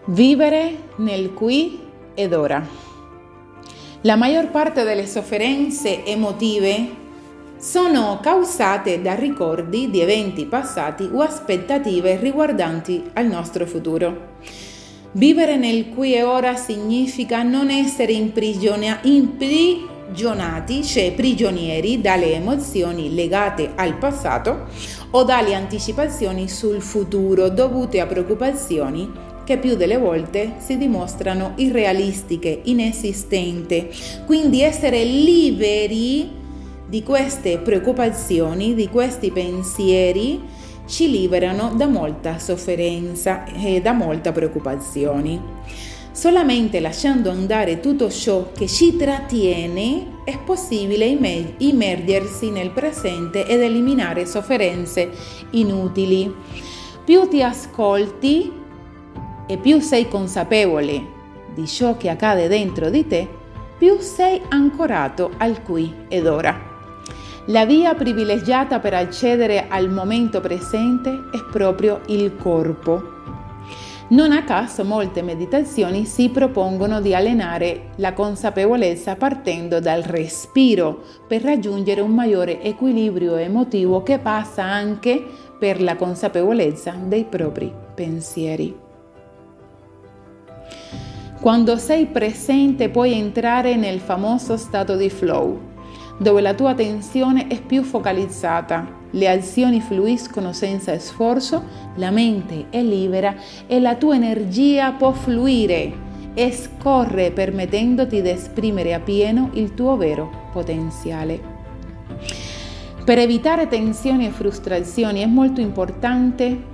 Vivere 0.08 0.90
nel 0.98 1.34
qui 1.34 1.80
ed 2.14 2.34
ora. 2.34 2.62
La 4.02 4.18
maggior 4.18 4.50
parte 4.50 4.84
delle 4.84 5.08
sofferenze 5.08 6.04
emotive 6.04 7.01
sono 7.62 8.20
causate 8.24 9.04
da 9.04 9.14
ricordi 9.14 9.92
di 9.92 10.02
eventi 10.02 10.48
passati 10.48 11.08
o 11.14 11.22
aspettative 11.22 12.18
riguardanti 12.18 13.04
al 13.14 13.28
nostro 13.28 13.68
futuro. 13.68 14.30
Vivere 15.12 15.58
nel 15.58 15.90
qui 15.90 16.16
e 16.16 16.24
ora 16.24 16.56
significa 16.56 17.44
non 17.44 17.70
essere 17.70 18.14
imprigionati, 18.14 20.84
cioè 20.84 21.14
prigionieri 21.14 22.02
dalle 22.02 22.34
emozioni 22.34 23.14
legate 23.14 23.74
al 23.76 23.96
passato 23.96 24.66
o 25.12 25.24
dalle 25.24 25.54
anticipazioni 25.54 26.50
sul 26.50 26.82
futuro 26.82 27.50
dovute 27.50 28.00
a 28.00 28.08
preoccupazioni 28.08 29.30
che 29.44 29.60
più 29.60 29.76
delle 29.76 29.98
volte 29.98 30.54
si 30.58 30.78
dimostrano 30.78 31.54
irrealistiche, 31.58 32.62
inesistenti. 32.64 33.88
Quindi 34.26 34.64
essere 34.64 35.04
liberi 35.04 36.40
di 36.92 37.04
queste 37.04 37.58
preoccupazioni, 37.60 38.74
di 38.74 38.90
questi 38.90 39.32
pensieri, 39.32 40.42
ci 40.86 41.10
liberano 41.10 41.72
da 41.74 41.88
molta 41.88 42.38
sofferenza 42.38 43.46
e 43.46 43.80
da 43.80 43.94
molta 43.94 44.34
preoccupazione. 44.34 45.40
Solamente 46.12 46.82
lasciando 46.82 47.30
andare 47.30 47.80
tutto 47.80 48.10
ciò 48.10 48.52
che 48.52 48.68
ci 48.68 48.98
trattiene 48.98 50.20
è 50.26 50.38
possibile 50.40 51.06
immergersi 51.60 52.50
nel 52.50 52.72
presente 52.72 53.48
ed 53.48 53.62
eliminare 53.62 54.26
sofferenze 54.26 55.12
inutili. 55.52 56.36
Più 57.06 57.26
ti 57.30 57.42
ascolti 57.42 58.52
e 59.48 59.58
più 59.58 59.80
sei 59.80 60.10
consapevole 60.10 61.02
di 61.56 61.66
ciò 61.68 61.96
che 61.96 62.10
accade 62.10 62.50
dentro 62.50 62.90
di 62.90 63.08
te, 63.08 63.26
più 63.78 63.98
sei 64.00 64.42
ancorato 64.50 65.32
al 65.38 65.64
qui 65.64 65.94
ed 66.10 66.28
ora. 66.28 66.71
La 67.46 67.66
via 67.66 67.96
privilegiata 67.96 68.80
per 68.80 68.94
accedere 68.94 69.68
al 69.68 69.90
momento 69.90 70.40
presente 70.42 71.10
è 71.32 71.44
proprio 71.52 72.02
il 72.08 72.36
corpo. 72.36 73.02
Non 74.10 74.32
a 74.32 74.44
caso 74.44 74.86
molte 74.86 75.24
meditazioni 75.24 76.06
si 76.06 76.30
propongono 76.30 77.02
di 77.02 77.16
allenare 77.16 77.90
la 77.96 78.14
consapevolezza 78.14 79.16
partendo 79.16 79.80
dal 79.80 80.04
respiro 80.04 81.02
per 81.28 81.42
raggiungere 81.42 82.02
un 82.02 82.12
maggiore 82.12 82.62
equilibrio 82.62 83.36
emotivo 83.38 84.04
che 84.04 84.20
passa 84.20 84.64
anche 84.64 85.26
per 85.58 85.82
la 85.82 85.96
consapevolezza 85.96 86.94
dei 87.06 87.24
propri 87.24 87.74
pensieri. 87.96 88.78
Quando 91.42 91.76
sei 91.78 92.06
presente 92.06 92.90
puoi 92.90 93.14
entrare 93.14 93.76
nel 93.76 94.00
famoso 94.00 94.58
stato 94.58 94.96
di 94.96 95.10
flow, 95.10 95.70
dove 96.22 96.42
la 96.42 96.54
tua 96.54 96.70
attenzione 96.70 97.48
è 97.48 97.60
più 97.60 97.82
focalizzata, 97.82 99.00
le 99.10 99.28
azioni 99.28 99.82
fluiscono 99.82 100.54
senza 100.54 100.98
sforzo, 101.00 101.64
la 101.96 102.12
mente 102.12 102.68
è 102.70 102.80
libera 102.84 103.34
e 103.66 103.80
la 103.80 103.96
tua 103.96 104.14
energia 104.16 104.92
può 104.92 105.14
fluire 105.14 106.10
e 106.36 106.52
scorre 106.52 107.32
permettendoti 107.32 108.22
di 108.22 108.30
esprimere 108.30 108.94
appieno 108.94 109.50
il 109.54 109.74
tuo 109.74 109.98
vero 109.98 110.50
potenziale. 110.52 111.42
Per 113.04 113.18
evitare 113.18 113.68
tensioni 113.68 114.28
e 114.28 114.30
frustrazioni 114.30 115.22
è 115.22 115.26
molto 115.26 115.60
importante 115.60 116.70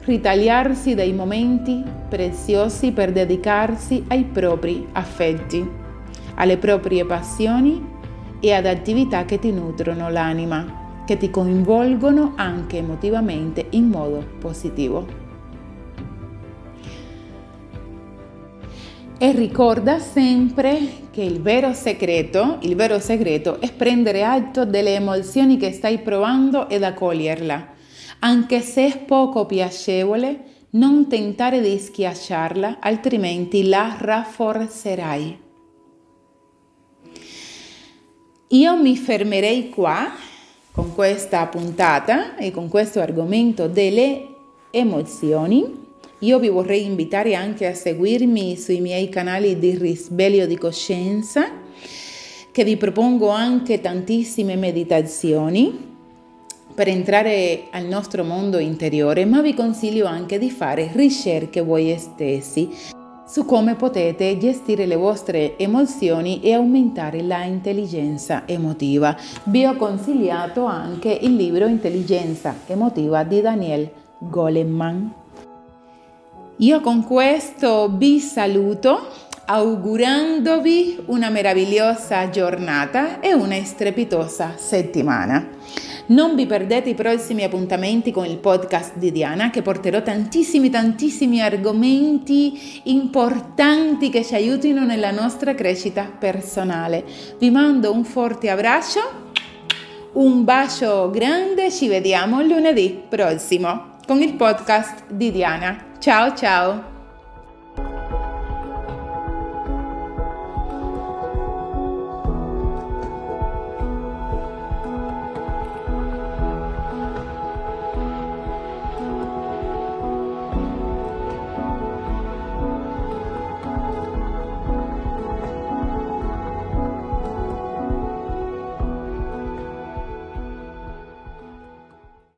ritagliarsi 0.00 0.94
dai 0.94 1.14
momenti 1.14 1.82
preziosi 2.10 2.92
per 2.92 3.10
dedicarsi 3.10 4.04
ai 4.08 4.24
propri 4.24 4.86
affetti, 4.92 5.66
alle 6.34 6.58
proprie 6.58 7.06
passioni 7.06 7.91
e 8.44 8.52
ad 8.52 8.66
attività 8.66 9.24
che 9.24 9.38
ti 9.38 9.52
nutrono 9.52 10.10
l'anima, 10.10 11.04
che 11.06 11.16
ti 11.16 11.30
coinvolgono 11.30 12.32
anche 12.34 12.78
emotivamente 12.78 13.66
in 13.70 13.88
modo 13.88 14.26
positivo. 14.40 15.06
E 19.16 19.30
ricorda 19.30 20.00
sempre 20.00 20.80
che 21.12 21.22
il 21.22 21.40
vero 21.40 21.72
segreto, 21.72 22.58
il 22.62 22.74
vero 22.74 22.98
segreto 22.98 23.60
è 23.60 23.72
prendere 23.72 24.24
atto 24.24 24.64
delle 24.64 24.96
emozioni 24.96 25.56
che 25.56 25.70
stai 25.70 25.98
provando 25.98 26.68
ed 26.68 26.82
accoglierla. 26.82 27.68
Anche 28.18 28.60
se 28.60 28.86
è 28.86 28.98
poco 28.98 29.46
piacevole, 29.46 30.40
non 30.70 31.06
tentare 31.06 31.60
di 31.60 31.78
schiacciarla, 31.78 32.78
altrimenti 32.80 33.68
la 33.68 33.94
rafforzerai. 33.96 35.41
Io 38.52 38.76
mi 38.76 38.98
fermerei 38.98 39.70
qua 39.70 40.12
con 40.72 40.94
questa 40.94 41.46
puntata 41.46 42.36
e 42.36 42.50
con 42.50 42.68
questo 42.68 43.00
argomento 43.00 43.66
delle 43.66 44.26
emozioni. 44.70 45.64
Io 46.18 46.38
vi 46.38 46.48
vorrei 46.48 46.84
invitare 46.84 47.34
anche 47.34 47.66
a 47.66 47.74
seguirmi 47.74 48.58
sui 48.58 48.80
miei 48.80 49.08
canali 49.08 49.58
di 49.58 49.74
risveglio 49.78 50.44
di 50.44 50.58
coscienza, 50.58 51.50
che 52.50 52.62
vi 52.64 52.76
propongo 52.76 53.28
anche 53.28 53.80
tantissime 53.80 54.56
meditazioni 54.56 55.90
per 56.74 56.88
entrare 56.88 57.68
al 57.70 57.86
nostro 57.86 58.22
mondo 58.22 58.58
interiore, 58.58 59.24
ma 59.24 59.40
vi 59.40 59.54
consiglio 59.54 60.04
anche 60.04 60.38
di 60.38 60.50
fare 60.50 60.90
ricerche 60.92 61.62
voi 61.62 61.96
stessi 61.98 63.00
su 63.32 63.46
come 63.46 63.76
potete 63.76 64.36
gestire 64.36 64.84
le 64.84 64.94
vostre 64.94 65.56
emozioni 65.56 66.42
e 66.42 66.52
aumentare 66.52 67.22
la 67.22 67.44
intelligenza 67.44 68.42
emotiva. 68.44 69.16
Vi 69.44 69.64
ho 69.64 69.74
consigliato 69.76 70.66
anche 70.66 71.18
il 71.22 71.34
libro 71.34 71.64
Intelligenza 71.64 72.54
emotiva 72.66 73.22
di 73.24 73.40
Daniel 73.40 73.90
Goleman. 74.18 75.14
Io 76.58 76.80
con 76.82 77.04
questo 77.04 77.88
vi 77.96 78.20
saluto 78.20 79.00
augurandovi 79.46 81.04
una 81.06 81.30
meravigliosa 81.30 82.28
giornata 82.28 83.20
e 83.20 83.32
una 83.32 83.56
strepitosa 83.64 84.56
settimana. 84.58 85.48
Non 86.06 86.34
vi 86.34 86.46
perdete 86.46 86.90
i 86.90 86.94
prossimi 86.94 87.44
appuntamenti 87.44 88.10
con 88.10 88.24
il 88.24 88.38
podcast 88.38 88.96
di 88.96 89.12
Diana 89.12 89.50
che 89.50 89.62
porterò 89.62 90.02
tantissimi 90.02 90.68
tantissimi 90.68 91.40
argomenti 91.40 92.80
importanti 92.84 94.10
che 94.10 94.24
ci 94.24 94.34
aiutino 94.34 94.84
nella 94.84 95.12
nostra 95.12 95.54
crescita 95.54 96.10
personale. 96.18 97.04
Vi 97.38 97.50
mando 97.50 97.92
un 97.92 98.04
forte 98.04 98.50
abbraccio, 98.50 99.00
un 100.14 100.44
bacio 100.44 101.08
grande, 101.10 101.70
ci 101.70 101.88
vediamo 101.88 102.42
lunedì 102.42 103.00
prossimo 103.08 103.90
con 104.06 104.20
il 104.20 104.34
podcast 104.34 105.04
di 105.08 105.30
Diana. 105.30 105.92
Ciao 105.98 106.34
ciao! 106.34 106.91